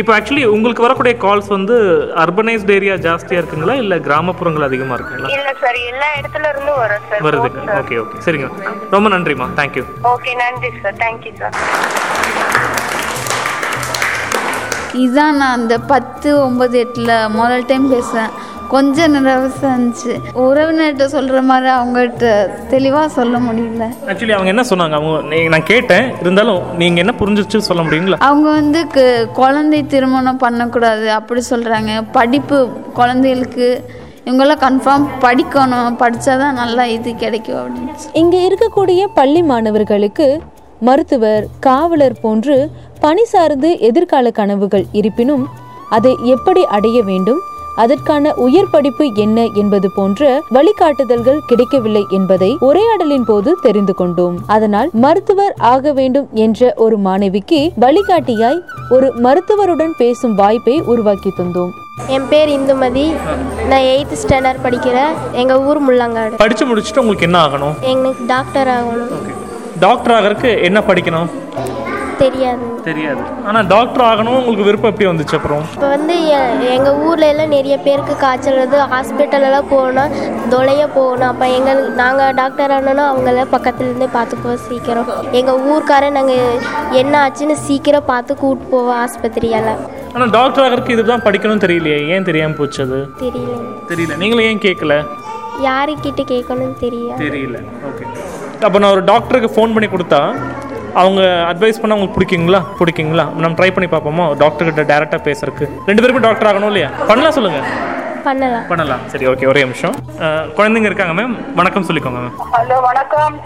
இப்போ 0.00 0.12
ஆக்சுவலி 0.16 0.44
உங்களுக்கு 0.54 0.86
வரக்கூடிய 0.86 1.14
கால்ஸ் 1.24 1.50
வந்து 1.56 1.76
அர்பனைஸ்ட் 2.24 2.74
ஏரியா 2.76 2.96
ஜாஸ்தியா 3.06 3.40
இருக்குங்களா? 3.40 3.76
இல்ல 3.84 3.96
கிராமப்புறங்கள் 4.06 4.68
அதிகமா 4.68 4.96
இருக்குங்களா? 4.98 5.30
இல்ல 5.36 5.52
சார் 5.62 5.78
எல்லா 5.90 6.08
இடத்துல 6.20 6.50
இருந்தும் 6.52 6.80
வரும் 6.82 7.06
சார் 7.10 7.24
வருதுங்க 7.28 7.78
ஓகே 7.80 7.98
ஓகே 8.04 8.22
சரிங்க. 8.26 8.48
ரொம்ப 8.96 9.08
நன்றிம்மா. 9.16 9.48
தேங்க்யூ 9.60 9.84
ஓகே 10.14 10.34
நன்றி 10.42 10.72
சார் 10.82 10.98
தேங்க்யூ 11.04 11.34
சார் 11.40 11.56
இதான் 15.02 15.36
நான் 15.40 15.56
அந்த 15.58 15.74
பத்து 15.90 16.30
ஒம்பது 16.46 16.76
எட்டில் 16.80 17.10
முதல் 17.36 17.68
டைம் 17.68 17.86
பேசுகிறேன் 17.92 18.32
கொஞ்சம் 18.72 19.26
நர்வஸாக 19.26 19.62
இருந்துச்சு 19.62 20.18
உறவினர்கிட்ட 20.34 21.04
சொல்கிற 21.04 21.42
மாதிரி 21.42 21.70
அவங்ககிட்ட 21.70 22.50
தெளிவாக 22.68 23.08
சொல்ல 23.08 23.38
முடியல. 23.38 23.88
ஆக்சுவலி 24.06 24.30
அவங்க 24.30 24.48
என்ன 24.48 24.62
சொன்னாங்க? 24.62 24.90
அவங்க 24.90 25.48
நான் 25.48 25.62
கேட்டேன். 25.62 26.12
இருந்தாலும் 26.20 26.76
நீங்க 26.76 27.00
என்ன 27.00 27.14
புரிஞ்சிச்சு 27.18 27.58
சொல்ல 27.58 27.82
முடியுங்களா? 27.82 28.16
அவங்க 28.18 28.50
வந்து 28.50 28.86
கு- 28.94 29.32
குழந்தை 29.32 29.86
திருமணம் 29.86 30.36
பண்ணக்கூடாது 30.36 31.10
அப்படி 31.10 31.42
சொல்கிறாங்க 31.50 32.04
படிப்பு 32.12 32.68
குழந்தைகளுக்கு 32.94 33.84
இவங்கெல்லாம் 34.24 34.60
கன்ஃபார்ம் 34.60 35.08
படிக்கணும். 35.20 35.96
படித்தாதான் 35.98 36.52
நல்லா 36.52 36.84
இது 36.84 37.14
கிடைக்கும் 37.14 37.56
அப்படின்னு 37.56 37.94
இங்கு 38.12 38.56
இருக்கக்கூடிய 38.56 39.06
பள்ளி 39.14 39.42
மாணவர்களுக்கு 39.42 40.40
மருத்துவர் 40.80 41.46
காவலர் 41.60 42.20
போன்று 42.20 42.70
பணி 43.00 43.24
சார்ந்து 43.24 43.80
எதிர்கால 43.80 44.30
கனவுகள் 44.30 44.84
இருப்பினும் 44.92 45.48
அதை 45.90 46.16
எப்படி 46.24 46.66
அடைய 46.66 47.02
வேண்டும்? 47.02 47.38
அதற்கான 47.76 48.34
உயர் 48.34 48.70
படிப்பு 48.70 49.14
என்ன 49.14 49.46
என்பது 49.54 49.90
போன்ற 49.90 50.42
வழிகாட்டுதல்கள் 50.52 51.38
கிடைக்கவில்லை 51.46 52.06
என்பதை 52.10 52.56
உரையாடலின் 52.60 53.24
போது 53.24 53.58
தெரிந்து 53.62 53.94
கொண்டோம். 53.94 54.38
அதனால் 54.46 54.90
மருத்துவர் 54.92 55.54
ஆக 55.58 55.92
வேண்டும் 55.92 56.28
என்ற 56.32 56.72
ஒரு 56.76 56.98
மாணவிக்கு 56.98 57.70
வழிகாட்டியாய் 57.80 58.60
ஒரு 58.90 59.12
மருத்துவருடன் 59.14 59.94
பேசும் 59.98 60.34
வாய்ப்பை 60.34 60.80
உருவாக்கி 60.80 61.32
தந்தோம். 61.38 61.70
என் 62.06 62.28
பேர் 62.28 62.48
இந்துமதி. 62.48 63.12
நான் 63.68 63.80
எயித்து 63.80 64.16
ஸ்டாண்டர்ட் 64.26 64.64
படிக்கிறேன் 64.64 65.12
எங்கள் 65.32 65.56
ஊர் 65.56 65.92
முள்ளங்காடு. 65.92 66.36
படிச்சு 66.36 66.66
முடிச்சுட்டு 66.66 66.98
உங்களுக்கு 66.98 67.24
என்ன 67.24 67.46
ஆகணும்? 67.46 67.80
எனக்கு 67.80 68.24
டாக்டர் 68.26 68.68
ஆகணும். 68.68 69.08
டாக்டர் 69.78 70.14
ஆகிறதுக்கு 70.14 70.62
என்ன 70.62 70.80
படிக்கணும்? 70.80 71.30
தெரியாது. 72.22 72.64
தெரியாது. 72.88 73.22
ஆனா 73.48 73.60
டாக்டர் 73.72 74.04
ஆகணும் 74.08 74.36
உங்களுக்கு 74.38 74.66
விருப்பம் 74.68 74.90
எப்படி 74.92 75.08
வந்துச்சு 75.10 75.36
அப்புறம்? 75.38 75.62
இப்போ 75.74 75.88
வந்து 75.94 76.16
எங்கள் 76.74 76.98
ஊரில் 77.06 77.28
எல்லாம் 77.30 77.54
நிறைய 77.56 77.76
பேருக்கு 77.86 78.14
காய்ச்சல் 78.24 78.58
வருது. 78.60 78.78
ஹாஸ்பிட்டலெல்லாம் 78.94 79.70
போகணும் 79.74 80.12
தொலைய 80.54 80.84
போகணும். 80.96 81.28
அப்போ 81.32 81.48
எங்களுக்கு 81.58 81.94
நாங்கள் 82.02 82.34
டாக்டர் 82.40 82.74
ஆனோன்னா 82.76 83.06
அவங்கள 83.12 83.46
பக்கத்துலேருந்தே 83.54 84.10
பார்த்துக்குவோம் 84.18 84.62
சீக்கிரம். 84.68 85.10
எங்கள் 85.40 85.60
ஊர்க்காரன் 85.72 86.16
நாங்கள் 86.18 86.60
என்ன 87.02 87.14
ஆச்சுன்னு 87.24 87.58
சீக்கிரம் 87.66 88.08
பார்த்து 88.12 88.40
கூட்டு 88.44 88.70
போவோம் 88.74 89.00
ஆஸ்பத்திரியெல்லாம் 89.04 89.82
ஆனா 90.14 90.24
டாக்டர் 90.38 90.64
ஆகிறதுக்கு 90.64 90.96
இதுதான் 90.96 91.26
படிக்கணும்னு 91.26 91.64
தெரியலையே. 91.66 92.00
ஏன் 92.14 92.26
தெரியாம 92.30 92.56
போச்சு 92.58 92.80
அது? 92.86 92.98
தெரியல. 93.24 93.54
தெரியல. 93.90 94.16
நீங்களும் 94.22 94.48
ஏன் 94.50 94.64
கேட்கல 94.66 94.96
யாருக்கிட்ட 95.68 96.22
கேட்கணும்னு 96.32 96.76
தெரியாது 96.84 97.20
தெரியல. 97.24 97.56
ஓகே 97.88 98.04
அப்போ 98.66 98.76
நான் 98.82 98.94
ஒரு 98.96 99.02
டாக்டருக்கு 99.10 99.48
ஃபோன் 99.54 99.72
பண்ணி 99.74 99.88
கொடுத்தா 99.92 100.20
அவங்க 101.00 101.20
அட்வைஸ் 101.50 101.80
பண்ண 101.82 101.94
உங்களுக்கு 101.96 102.18
பிடிக்குங்களா? 102.18 102.60
பிடிக்குங்களா? 102.78 103.24
நம்ம 103.42 103.54
ட்ரை 103.58 103.70
பண்ணி 103.76 103.88
பார்ப்போமா? 103.94 104.24
டாக்டர் 104.42 104.68
கிட்ட 104.68 104.82
டேரெக்டாக 104.92 105.20
பேசுறதுக்கு. 105.28 105.66
ரெண்டு 105.88 106.02
பேருக்கும் 106.02 106.26
டாக்டர் 106.28 106.50
ஆகணும் 106.50 106.70
இல்லையா? 106.72 106.88
பண்ணலாம் 107.10 107.36
சொல்லுங்க. 107.38 107.60
பண்ணலாம். 108.26 108.66
பண்ணலாம். 108.72 109.04
சரி 109.12 109.26
ஓகே 109.30 109.46
ஒரே 109.52 109.62
நிமிஷம். 109.66 109.94
குழந்தைங்க 110.58 110.90
இருக்காங்க 110.90 111.14
மேம் 111.20 111.36
வணக்கம் 111.60 111.86
சொல்லிக்கோங்க 111.88 112.20
மேம் 112.24 112.36
ஹலோ 112.56 112.76
வணக்கம். 112.88 113.36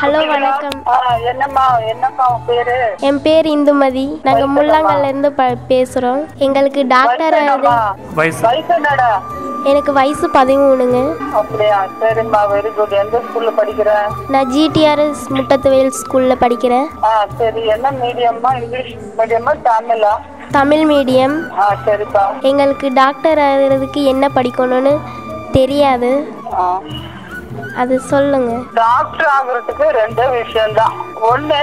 ஹலோ 0.00 0.20
வணக்கம். 0.26 0.76
ஆ, 0.88 0.94
என்னம்மா 1.30 1.64
என்னம்மா 1.92 2.24
உன் 2.34 2.44
பேரு? 2.46 2.76
என் 3.00 3.22
பேர் 3.22 3.46
இந்துமதி. 3.46 4.04
நாங்கள் 4.22 4.52
முள்ளங்கல்ல 4.56 5.02
இருந்து 5.02 5.32
ப 5.32 5.42
பேசுகிறோம் 5.68 6.22
எங்களுக்கு 6.36 6.86
டாக்டர் 6.86 7.34
ஆகுது 7.34 7.72
வயசு 8.14 8.40
வயசு. 8.46 8.74
என்னடா 8.74 9.08
எனக்கு 9.64 9.92
வயசு 9.92 10.28
பதிமூணுங்க. 10.32 10.98
அப்படியா? 11.32 11.78
சரிம்மா 12.00 12.40
வெரி 12.52 12.74
குட் 12.74 12.94
எந்த 13.02 13.20
ஸ்கூல்ல 13.26 13.52
படிக்கிற? 13.60 13.90
நான் 14.28 14.50
ஜிடிஆர்எஸ் 14.52 15.24
முட்டத்துவேல் 15.36 15.94
ஸ்கூலில் 16.00 16.40
படிக்கிறேன். 16.40 16.88
ஆ 17.04 17.26
சரி. 17.38 17.66
என்ன 17.66 17.90
மீடியம்மா 18.02 18.62
இங்கிலீஷ் 18.62 18.94
மீடியமா 19.18 19.54
தமிழா 19.70 20.14
தமிழ் 20.50 20.84
மீடியம் 20.90 21.36
ஆ 21.58 21.74
சரிப்பா. 21.86 22.24
எங்களுக்கு 22.42 22.88
டாக்டர் 22.92 23.38
ஆகிறதுக்கு 23.38 24.04
என்ன 24.04 24.28
படிக்கணும்னு 24.34 24.94
தெரியாது. 25.52 26.12
அது 27.76 28.00
சொல்லுங்க. 28.00 28.62
டாக்டர் 28.74 29.28
ஆகுறதுக்கு 29.40 29.88
ரெண்டு 29.88 30.28
விஷயம்தான். 30.28 30.92
ஒண்ணு 31.30 31.56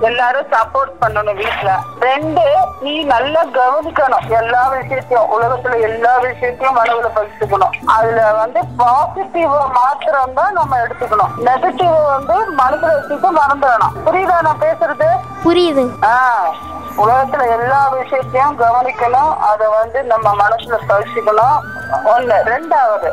எல்லாரும் 0.00 0.46
சப்போர்ட் 0.46 1.02
பண்ணணும் 1.02 1.34
வீட்ல. 1.34 1.78
ரெண்டு 2.00 2.42
நீ 2.80 3.02
நல்லா 3.02 3.44
கவனிக்கணும். 3.44 4.28
எல்லா 4.28 4.68
விஷயத்தையும் 4.68 5.42
உலகத்துல 5.42 5.80
எல்லா 5.80 6.16
விஷயத்தையும் 6.16 6.76
மனவுல 6.76 7.06
பதிச்சுக்கணும் 7.14 7.84
அதுல 7.86 8.34
வந்து 8.34 8.60
பாசிட்டிவ் 8.76 9.50
மாத்திரம் 9.72 10.34
தான் 10.34 10.52
நம்ம 10.52 10.76
எடுத்துக்கணும். 10.76 11.32
நெகட்டிவ் 11.44 12.04
வந்து 12.04 12.52
மனசுல 12.52 12.90
வச்சுட்டு 12.90 13.28
மறந்துடணும். 13.36 14.06
புரியுதா 14.06 14.40
நான் 14.40 14.60
பேசுறது? 14.60 15.06
புரியுது. 15.44 15.90
ஆஹ் 16.00 16.74
உலகத்துல 16.96 17.60
எல்லா 17.60 17.88
விஷயத்தையும் 17.88 18.60
கவனிக்கணும். 18.60 19.36
அதை 19.36 19.66
வந்து 19.80 20.04
நம்ம 20.04 20.34
மனசுல 20.34 20.78
பதிச்சுக்கணும் 20.88 21.60
ஒண்ணு. 22.04 22.34
ரெண்டாவது 22.44 23.12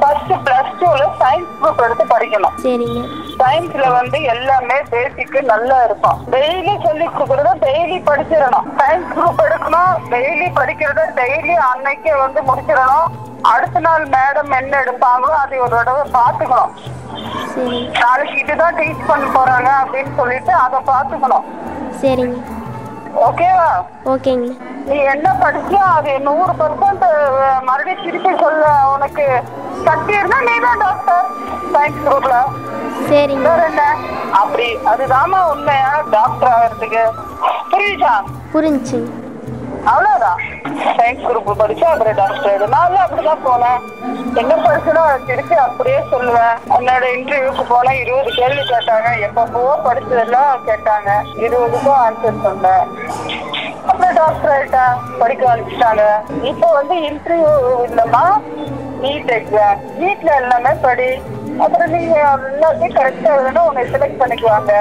ஃபர்ஸ்ட் 0.00 0.32
பிளஸ் 0.46 0.72
டூல 0.80 1.02
சயின்ஸ் 1.20 1.52
குரூப் 1.60 1.82
எடுத்து 1.84 2.04
படிக்கணும். 2.04 2.56
சரிங்க. 2.64 3.00
சயின்ஸ்ல 3.40 3.92
வந்து 3.92 4.22
எல்லாமே 4.22 4.76
பேசிக் 4.90 5.38
நல்லா 5.52 5.84
இருக்கும். 5.84 6.18
டெய்லி 6.30 6.74
சொல்லி 6.86 7.06
கொடுக்கறத 7.06 7.52
டெய்லி 7.66 7.98
படிச்சிடணும். 8.08 8.68
சயின்ஸ் 8.80 9.10
குரூப் 9.16 9.42
எடுக்கணும் 9.46 9.92
டெய்லி 10.12 10.48
படிக்கிறத 10.60 11.06
டெய்லி 11.20 11.56
அன்னைக்கே 11.70 12.14
வந்து 12.18 12.40
முடிச்சிடணும். 12.40 13.08
அடுத்த 13.42 13.80
நாள் 13.80 14.06
மேடம் 14.08 14.54
என்ன 14.60 14.82
எடுப்பாங்களோ 14.84 15.34
அதை 15.44 15.58
ஒரு 15.58 15.76
தடவை 15.76 16.10
பார்த்துக்கணும். 16.18 16.72
சரி. 17.54 17.90
நாளைக்கு 18.00 18.38
இதுதான் 18.38 18.76
டீச் 18.76 19.06
பண்ண 19.06 19.26
போறாங்க 19.36 19.70
அப்படின்னு 19.82 20.14
சொல்லிட்டு 20.16 20.52
அதை 20.52 20.80
பார்த்துக்கணும். 20.86 21.46
சரிங்க. 22.02 22.38
ஓகேவா 23.18 23.68
ஓகேங்க. 24.04 24.48
நீ 24.88 24.96
என்ன 25.12 25.28
படிச்சியோ 25.40 25.84
அது 25.96 26.12
நூறு 26.20 26.52
பர்சன்ட் 26.60 27.04
மறுபடியும் 27.68 28.04
திருப்பி 28.04 28.32
சொல்ல. 28.42 28.64
உனக்கு 28.94 29.24
சக்தி 29.84 30.12
இருந்தா 30.12 30.38
நீ 30.40 30.54
தான் 30.60 30.82
டாக்டர் 30.84 31.26
சயின்ஸ் 31.74 32.04
குரூப்ல 32.06 32.36
சரிங்க. 33.08 33.46
வேற 33.48 33.62
என்ன? 33.66 33.84
அப்படி 34.40 34.66
அதுதாம்மா 34.92 35.40
உண்மையா 35.52 35.90
டாக்டர் 36.10 36.52
ஆகிறதுக்கு 36.54 37.02
புரியுதா? 37.72 38.14
புரிஞ்சுங்க 38.52 39.08
அவ்வளவுதான். 39.84 40.40
சயின்ஸ் 40.96 41.26
குரூப் 41.26 41.58
படிச்சு 41.58 41.86
அப்புறம் 41.86 42.14
டாக்டர் 42.14 42.48
ஆயிடும் 42.50 42.74
நானும் 42.76 43.02
அப்படிதான் 43.04 43.44
போனேன். 43.46 43.80
என்ன 44.34 44.54
படிச்சனோ 44.54 45.02
அதை 45.06 45.20
திருப்பி 45.26 45.54
அப்படியே 45.54 45.98
சொல்லுவேன். 46.12 46.56
என்னோட 46.78 47.04
இன்டர்வியூக்கு 47.16 47.64
போனேன் 47.70 48.00
இருபது 48.00 48.30
கேள்வி 48.34 48.62
கேட்டாங்க. 48.72 49.08
எப்பப்போ 49.28 49.62
படிச்சதெல்லாம் 49.86 50.52
கேட்டாங்க. 50.68 51.10
இருபதுக்கும் 51.34 52.00
ஆன்சர் 52.06 52.42
சொன்னேன். 52.42 52.84
அப்புறம் 53.86 54.14
டாக்டர் 54.14 54.52
ஆயிட்டேன் 54.56 55.18
படிக்க 55.18 55.56
ஆரம்பிச்சிட்டாங்க. 55.56 56.04
இப்போ 56.42 56.72
வந்து 56.72 56.94
இன்டர்வியூ 56.94 57.52
இல்லம்மா. 57.88 58.24
நீட் 59.02 59.30
எக்ஸாம் 59.38 59.80
நீட்ல 60.00 60.34
எல்லாமே 60.34 60.70
படி. 60.82 61.10
அப்புறம் 61.60 61.90
நீங்க 61.90 62.18
எல்லாத்தையும் 62.36 62.96
கரெக்டா 62.98 63.30
எழுதணும் 63.38 63.68
உன்னை 63.68 63.84
செலக்ட் 63.84 64.20
பண்ணிக்குவாங்க. 64.20 64.74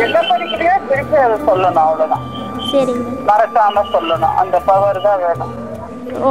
என்ன 0.00 0.20
படிக்கிறியோ 0.20 0.74
திருப்பி 0.88 1.16
அதை 1.16 1.36
சொல்லணும் 1.46 1.86
அவ்வளவுதான். 1.86 2.46
சரிங்க. 2.72 3.08
மறக்காம 3.30 3.86
சொல்லணும். 3.94 4.36
அந்த 4.42 4.58
பவர் 4.68 5.02
தான் 5.08 5.22
வேணும். 5.24 5.54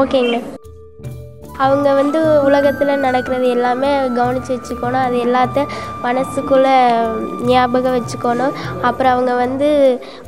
ஓகேங்க 0.02 0.38
அவங்க 1.66 1.94
வந்து 1.94 2.20
உலகத்தில் 2.44 3.00
நடக்கிறது 3.04 3.50
எல்லாமே 3.50 3.88
கவனித்து 4.08 4.52
வச்சுக்கணும். 4.56 5.04
அது 5.06 5.18
எல்லாத்தையும் 5.18 5.72
மனசுக்குள்ளே 6.04 6.74
ஞாபகம் 7.46 7.96
வச்சுக்கணும். 7.96 8.54
அப்புறம் 8.82 9.12
அவங்க 9.12 9.34
வந்து 9.34 9.70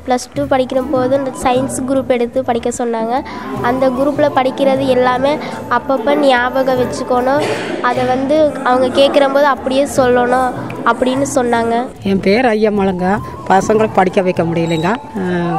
ப்ளஸ் 0.06 0.26
டூ 0.34 0.44
படிக்கிற 0.44 0.82
போது 0.92 1.18
இந்த 1.18 1.32
சயின்ஸ் 1.44 1.78
குரூப் 1.90 2.08
எடுத்து 2.08 2.44
படிக்க 2.44 2.70
சொன்னாங்க. 2.78 3.24
அந்த 3.62 3.90
குரூப்பில் 3.90 4.36
படிக்கிறது 4.40 4.86
எல்லாமே 4.96 5.38
அப்பப்போ 5.78 6.16
ஞாபகம் 6.16 6.80
வச்சுக்கணும். 6.80 7.46
அதை 7.82 8.06
வந்து 8.06 8.38
அவங்க 8.64 8.88
கேட்குற 9.02 9.34
போது 9.34 9.46
அப்படியே 9.46 9.88
சொல்லணும் 9.98 10.50
அப்படின்னு 10.86 11.26
சொன்னாங்க. 11.36 11.76
என் 12.04 12.20
பேர் 12.20 12.46
ஐயம்மளுங்க 12.46 13.18
பசங்களுக்கு 13.50 13.98
படிக்க 14.00 14.22
வைக்க 14.22 14.44
முடியலைங்க. 14.44 14.90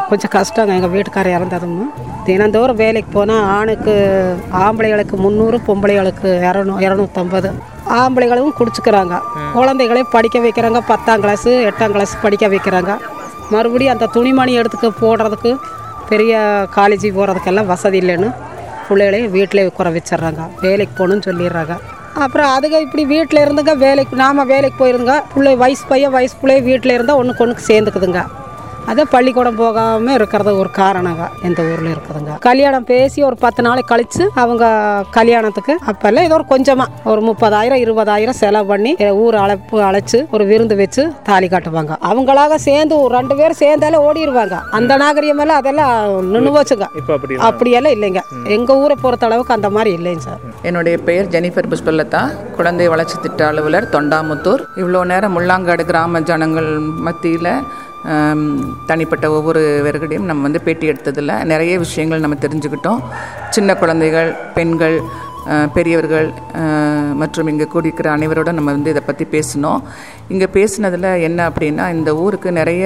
கொஞ்சம் 0.09 0.33
கஷ்டங்க. 0.35 0.74
எங்கள் 0.79 0.92
வீட்டுக்காரர் 0.96 1.37
இறந்ததும். 1.37 1.92
தினந்தோறும் 2.24 2.81
வேலைக்கு 2.83 3.11
போனால் 3.12 3.46
ஆணுக்கு 3.59 3.94
ஆம்பளைகளுக்கு 4.64 5.16
முந்நூறு 5.24 5.61
பொம்பளைகளுக்கு 5.68 6.29
இரநூ 6.50 6.74
இரநூத்தம்பது. 6.87 7.50
ஆம்பளைகளும் 8.00 8.57
குடிச்சுக்கிறாங்க. 8.59 9.14
குழந்தைகளையும் 9.53 10.12
படிக்க 10.16 10.38
வைக்கிறாங்க. 10.38 10.81
பத்தாம் 10.92 11.22
கிளாஸு 11.22 11.53
எட்டாம் 11.70 11.94
கிளாஸ் 11.96 12.14
படிக்க 12.22 12.48
வைக்கிறாங்க. 12.48 12.94
மறுபடியும் 13.55 13.94
அந்த 13.94 14.09
துணிமணி 14.16 14.53
எடுத்துக்க 14.61 14.90
போடுறதுக்கு 15.03 15.53
பெரிய 16.11 16.35
காலேஜ் 16.76 17.07
போகிறதுக்கெல்லாம் 17.16 17.70
வசதி 17.72 17.98
இல்லைன்னு 18.00 18.29
பிள்ளைகளையும் 18.88 19.33
வீட்டிலே 19.33 19.64
உட்கார 19.70 19.90
வச்சிடுறாங்க. 19.96 20.42
வேலைக்கு 20.61 20.94
போகணும்னு 20.98 21.26
சொல்லிடுறாங்க. 21.29 21.74
அப்புறம் 22.16 22.52
அதுங்க 22.54 22.78
இப்படி 22.80 23.04
வீட்டில் 23.04 23.42
இருந்துங்க 23.42 23.74
வேலைக்கு 23.76 24.16
நாம 24.16 24.44
வேலைக்கு 24.44 24.78
போயிருந்துங்க 24.82 25.16
பிள்ளை 25.34 25.54
வயசு 25.56 25.84
பையன் 25.88 26.12
வயசு 26.12 26.34
பிள்ளைய 26.40 26.62
வீட்டில் 26.62 26.92
இருந்தால் 26.92 27.16
ஒன்றுக்கு 27.16 27.44
ஒன்றுக்கு 27.44 27.68
சேர்ந்துக்குதுங்க. 27.70 28.22
அதே 28.90 29.05
பள்ளிக்கூடம் 29.14 29.59
போகாமல் 29.62 30.16
இருக்கிறது 30.18 30.53
ஒரு 30.62 30.70
காரணங்க. 30.79 31.24
இந்த 31.48 31.61
ஊரில் 31.70 31.90
இருக்குதுங்க. 31.94 32.33
கல்யாணம் 32.48 32.87
பேசி 32.92 33.18
ஒரு 33.29 33.37
பத்து 33.44 33.61
நாளைக்கு 33.66 33.92
கழிச்சு 33.92 34.24
அவங்க 34.42 34.64
கல்யாணத்துக்கு 35.18 35.74
அப்போல்லாம் 35.90 36.26
ஏதோ 36.29 36.37
ஒரு 36.38 36.46
கொஞ்சமாக 36.53 37.09
ஒரு 37.12 37.20
முப்பதாயிரம் 37.29 37.83
இருபதாயிரம் 37.85 38.38
செலவு 38.42 38.68
பண்ணி 38.72 38.92
ஊர் 39.24 39.37
அழைப்பு 39.42 39.76
அழைச்சு 39.88 40.20
ஒரு 40.37 40.46
விருந்து 40.50 40.76
வச்சு 40.81 41.03
தாலி 41.29 41.48
காட்டுவாங்க. 41.55 41.92
அவங்களாக 42.11 42.59
சேர்ந்து 42.68 42.94
ஒரு 43.05 43.12
ரெண்டு 43.18 43.37
பேரும் 43.40 43.61
சேர்ந்தாலே 43.64 44.00
ஓடிடுவாங்க 44.07 44.59
அந்த 44.79 44.92
நாகரிகமெல்லாம் 45.03 45.61
அதெல்லாம் 45.62 45.94
நின்று 46.33 46.53
போச்சுங்க. 46.57 46.88
அப்படியெல்லாம் 47.50 47.94
இல்லைங்க. 47.96 48.22
எங்கள் 48.57 48.81
ஊரை 48.85 48.96
பொறுத்த 49.05 49.29
அளவுக்கு 49.29 49.57
அந்த 49.59 49.70
மாதிரி 49.76 49.90
இல்லைங்க 49.98 50.24
சார். 50.29 50.40
என்னுடைய 50.70 50.96
பெயர் 51.11 51.31
ஜெனிஃபர் 51.37 51.70
புஷ்பலதா. 51.74 52.22
குழந்தை 52.57 52.88
வளர்ச்சி 52.94 53.18
திட்ட 53.26 53.46
அலுவலர் 53.50 53.90
தொண்டாமுத்தூர். 53.96 54.64
இவ்வளோ 54.83 55.03
நேரம் 55.12 55.37
முள்ளாங்காடு 55.37 55.87
கிராம 55.92 56.20
ஜனங்கள் 56.33 56.70
மத்தியில் 57.07 57.53
தனிப்பட்ட 58.86 59.30
ஒவ்வொரு 59.30 59.58
ஒவ்வொருவர்களிடையும் 59.60 60.28
நம்ம 60.30 60.42
வந்து 60.42 60.60
பேட்டி 60.60 60.88
எடுத்ததில் 60.88 61.44
நிறைய 61.44 61.78
விஷயங்கள் 61.78 62.20
நம்ம 62.20 62.36
தெரிஞ்சுக்கிட்டோம். 62.40 63.02
சின்ன 63.50 63.76
குழந்தைகள் 63.76 64.34
பெண்கள் 64.54 65.02
பெரியவர்கள் 65.74 66.29
மற்றும் 67.20 67.50
இங்கே 67.53 67.66
கூடியிருக்கிற 67.72 68.09
அனைவரோட 68.16 68.50
நம்ம 68.59 68.70
வந்து 68.76 68.92
இதை 68.94 69.03
பற்றி 69.07 69.24
பேசினோம். 69.35 69.83
இங்கே 70.33 70.48
பேசினதில் 70.57 71.11
என்ன 71.29 71.40
அப்படின்னா 71.50 71.85
இந்த 71.96 72.11
ஊருக்கு 72.24 72.48
நிறைய 72.59 72.85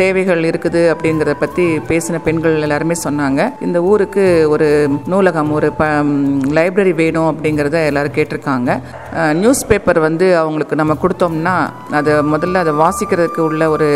தேவைகள் 0.00 0.42
இருக்குது 0.48 0.80
அப்படிங்கிறத 0.92 1.32
பற்றி 1.40 1.64
பேசின 1.88 2.16
பெண்கள் 2.26 2.64
எல்லாருமே 2.66 2.96
சொன்னாங்க. 3.04 3.40
இந்த 3.66 3.78
ஊருக்கு 3.90 4.24
ஒரு 4.54 4.68
நூலகம் 5.12 5.50
ஒரு 5.58 5.68
ப 5.80 5.86
லைப்ரரி 6.58 6.92
வேணும் 7.00 7.30
அப்படிங்கிறத 7.30 7.80
எல்லாரும் 7.90 8.16
கேட்டிருக்காங்க. 8.18 8.70
நியூஸ் 9.40 9.64
பேப்பர் 9.70 10.00
வந்து 10.08 10.28
அவங்களுக்கு 10.42 10.80
நம்ம 10.82 10.96
கொடுத்தோம்னா 11.02 11.56
அதை 12.00 12.14
முதல்ல 12.34 12.62
அதை 12.64 12.74
வாசிக்கிறதுக்கு 12.84 13.42
உள்ள 13.48 13.70
ஒரு 13.76 13.88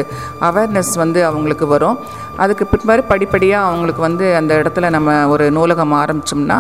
அவேர்னஸ் 0.49 0.95
வந்து 1.05 1.23
அவங்களுக்கு 1.31 1.69
வரும். 1.75 1.99
அதுக்கு 2.45 2.64
பிற்பாடு 2.73 3.03
படிப்படியாக 3.11 3.68
அவங்களுக்கு 3.68 4.03
வந்து 4.07 4.27
அந்த 4.40 4.53
இடத்துல 4.61 4.90
நம்ம 4.97 5.16
ஒரு 5.35 5.45
நூலகம் 5.57 5.97
ஆரம்பித்தோம்னா 6.03 6.59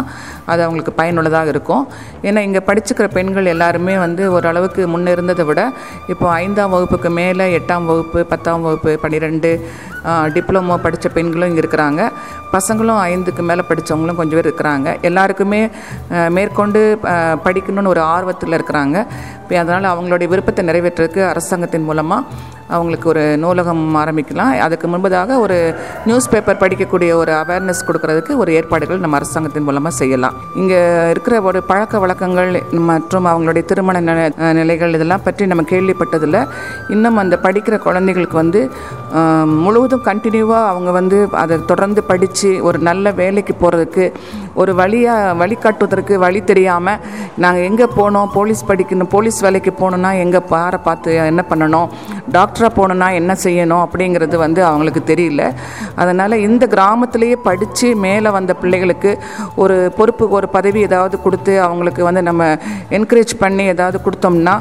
அது 0.52 0.60
அவங்களுக்கு 0.64 0.92
பயனுள்ளதாக 1.00 1.52
இருக்கும். 1.54 1.84
ஏன்னா 2.28 2.40
இங்கே 2.48 2.62
படிச்சுக்கிற 2.68 3.06
பெண்கள் 3.18 3.52
எல்லாருமே 3.54 3.94
வந்து 4.04 4.24
ஓரளவுக்கு 4.36 4.82
முன்னே 4.94 5.14
இருந்ததை 5.16 5.46
விட 5.50 5.62
இப்போ 6.14 6.26
ஐந்தாம் 6.42 6.74
வகுப்புக்கு 6.74 7.10
மேலே 7.20 7.46
எட்டாம் 7.58 7.88
வகுப்பு 7.90 8.20
பத்தாம் 8.34 8.66
வகுப்பு 8.66 8.92
பன்னிரெண்டு 9.04 9.52
டிப்ளமோ 10.34 10.76
படித்த 10.84 11.08
பெண்களும் 11.16 11.48
இங்கே 11.50 11.62
இருக்கிறாங்க. 11.62 12.02
பசங்களும் 12.54 13.00
ஐந்துக்கு 13.10 13.42
மேலே 13.50 13.62
படித்தவங்களும் 13.68 14.18
கொஞ்சம் 14.20 14.38
பேர் 14.38 14.48
இருக்கிறாங்க. 14.48 14.88
எல்லாருக்குமே 15.08 15.60
மேற்கொண்டு 16.36 16.80
படிக்கணும்னு 17.44 17.92
ஒரு 17.94 18.02
ஆர்வத்தில் 18.14 18.56
இருக்கிறாங்க. 18.58 19.06
அதனால் 19.60 19.92
அவங்களுடைய 19.92 20.28
விருப்பத்தை 20.32 20.62
நிறைவேற்றுறதுக்கு 20.70 21.22
அரசாங்கத்தின் 21.32 21.86
மூலமாக 21.90 22.50
அவங்களுக்கு 22.74 23.08
ஒரு 23.12 23.22
நூலகம் 23.42 23.82
ஆரம்பிக்கலாம். 24.02 24.52
அதுக்கு 24.66 24.86
முன்பதாக 24.92 25.36
ஒரு 25.44 25.56
நியூஸ் 26.08 26.28
பேப்பர் 26.32 26.60
படிக்கக்கூடிய 26.62 27.10
ஒரு 27.22 27.32
அவேர்னஸ் 27.40 27.82
கொடுக்கறதுக்கு 27.88 28.32
ஒரு 28.42 28.50
ஏற்பாடுகள் 28.58 29.02
நம்ம 29.02 29.16
அரசாங்கத்தின் 29.18 29.66
மூலமாக 29.68 29.92
செய்யலாம். 30.00 30.36
இங்கே 30.60 30.78
இருக்கிற 31.12 31.34
ஒரு 31.48 31.60
பழக்க 31.70 31.98
வழக்கங்கள் 32.04 32.52
மற்றும் 32.90 33.28
அவங்களுடைய 33.32 33.64
திருமண 33.72 34.00
நிலைகள் 34.60 34.96
இதெல்லாம் 34.98 35.26
பற்றி 35.26 35.50
நம்ம 35.50 35.64
கேள்விப்பட்டதில் 35.72 36.38
இன்னும் 36.94 37.20
அந்த 37.24 37.38
படிக்கிற 37.46 37.78
குழந்தைகளுக்கு 37.88 38.38
வந்து 38.42 38.62
முழுவதும் 39.64 40.06
கண்டினியூவாக 40.08 40.70
அவங்க 40.72 40.90
வந்து 40.98 41.18
அதை 41.42 41.56
தொடர்ந்து 41.72 42.02
படித்து 42.10 42.50
ஒரு 42.68 42.78
நல்ல 42.88 43.12
வேலைக்கு 43.20 43.54
போகிறதுக்கு 43.62 44.06
ஒரு 44.62 44.72
வழியாக 44.80 45.34
வழிகாட்டுவதற்கு 45.42 46.14
வழி 46.24 46.40
தெரியாமல் 46.52 47.02
நாங்கள் 47.44 47.66
எங்கே 47.68 47.88
போனோம் 47.98 48.32
போலீஸ் 48.38 48.68
படிக்கணும் 48.70 49.12
போலீஸ் 49.16 49.41
வேலைக்கு 49.44 49.72
போகணுன்னா 49.80 50.10
எங்கே 50.24 50.40
பார 50.52 50.78
பார்த்து 50.86 51.10
என்ன 51.32 51.44
பண்ணணும்? 51.50 51.88
டாக்டராக 52.36 52.70
போகணுன்னா 52.78 53.08
என்ன 53.20 53.32
செய்யணும்? 53.44 53.82
அப்படிங்கிறது 53.86 54.36
வந்து 54.44 54.60
அவங்களுக்கு 54.70 55.02
தெரியல. 55.12 55.42
அதனால் 56.02 56.36
இந்த 56.46 56.64
கிராமத்திலேயே 56.74 57.36
படித்து 57.48 57.88
மேலே 58.04 58.30
வந்த 58.38 58.52
பிள்ளைகளுக்கு 58.62 59.10
ஒரு 59.62 59.76
பொறுப்பு 59.98 60.24
ஒரு 60.36 60.46
பதவி 60.56 60.80
ஏதாவது 60.88 61.16
கொடுத்து 61.24 61.54
அவங்களுக்கு 61.66 62.02
வந்து 62.08 62.22
நம்ம 62.28 62.42
என்கரேஜ் 62.96 63.34
பண்ணி 63.42 63.64
ஏதாவது 63.74 63.98
கொடுத்தோம்னா 64.06 64.54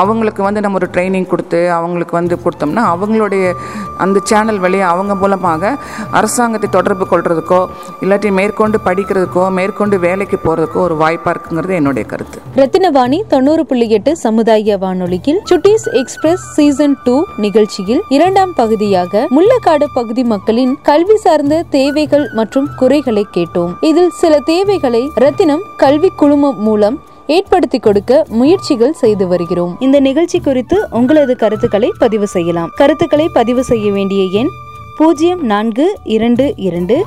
அவங்களுக்கு 0.00 0.42
வந்து 0.48 0.62
நம்ம 0.64 0.78
ஒரு 0.80 0.88
ட்ரைனிங் 0.94 1.28
கொடுத்து 1.32 1.60
அவங்களுக்கு 1.78 2.14
வந்து 2.20 2.38
கொடுத்தோம்னா 2.44 2.84
அவங்களுடைய 2.94 3.44
அந்த 4.04 4.18
சேனல் 4.30 4.62
வழியாக 4.64 4.92
அவங்க 4.94 5.14
மூலமாக 5.22 5.72
அரசாங்கத்தை 6.18 6.68
தொடர்பு 6.76 7.04
கொள்றதுக்கோ 7.12 7.60
இல்லாட்டி 8.02 8.30
மேற்கொண்டு 8.40 8.78
படிக்கிறதுக்கோ 8.88 9.44
மேற்கொண்டு 9.58 9.96
வேலைக்கு 10.06 10.38
போகிறதுக்கோ 10.44 10.80
ஒரு 10.88 10.96
வாய்ப்பாக 11.02 11.32
இருக்குங்கிறது 11.34 11.74
என்னுடைய 11.80 12.04
கருத்து. 12.12 12.38
ரத்தினவாணி 12.62 13.18
தொண்ணூறு 13.32 13.62
புள்ளி 13.70 13.86
எட்டு 13.98 14.12
சமுதாய 14.16 14.76
வானொலியில் 14.82 15.40
சுட்டீஸ் 15.50 15.86
எக்ஸ்பிரஸ் 16.00 16.44
சீசன் 16.56 16.96
டூ 17.04 17.16
நிகழ்ச்சியில் 17.36 18.02
இரண்டாம் 18.08 18.52
பகுதியாக 18.54 19.22
முள்ளக்காடு 19.36 19.86
பகுதி 19.94 20.24
மக்களின் 20.24 20.72
கல்வி 20.82 21.16
சார்ந்த 21.16 21.64
தேவைகள் 21.70 22.26
மற்றும் 22.32 22.68
குறைகளை 22.76 23.26
கேட்டோம். 23.36 23.72
இதில் 23.80 24.12
சில 24.20 24.40
தேவைகளை 24.52 25.02
ரத்தினம் 25.14 25.64
கல்வி 25.76 26.10
குழுமம் 26.16 26.58
மூலம் 26.58 26.98
ஏற்படுத்தி 27.26 27.78
கொடுக்க 27.78 28.24
முயற்சிகள் 28.28 28.92
செய்து 28.92 29.26
வருகிறோம். 29.28 29.76
இந்த 29.80 30.00
நிகழ்ச்சி 30.00 30.40
குறித்து 30.40 30.76
உங்களது 30.90 31.36
கருத்துக்களை 31.36 31.90
பதிவு 31.98 32.26
செய்யலாம். 32.26 32.72
கருத்துக்களை 32.76 33.28
பதிவு 33.38 33.64
செய்ய 33.64 33.86
வேண்டிய 33.90 34.24
எண் 34.40 34.52
பூஜ்ஜியம் 34.98 35.44
நான்கு 35.44 35.86
இரண்டு 36.16 36.44
இரண்டு 36.56 36.98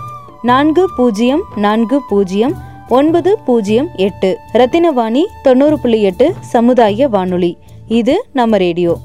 நான்கு 0.41 0.83
பூஜ்ஜியம் 0.97 1.45
நான்கு 1.55 1.97
பூஜ்ஜியம் 2.09 2.53
ஒன்பது 2.89 3.39
பூஜ்ஜியம் 3.39 3.89
எட்டு. 3.95 4.37
ரத்தினவாணி 4.53 5.25
தொண்ணூறு 5.43 5.79
புள்ளி 5.79 6.01
எட்டு 6.01 6.33
சமுதாய 6.41 7.07
வானொலி. 7.07 7.57
இது 7.87 8.25
நம்ம 8.33 8.57
ரேடியோ. 8.57 8.97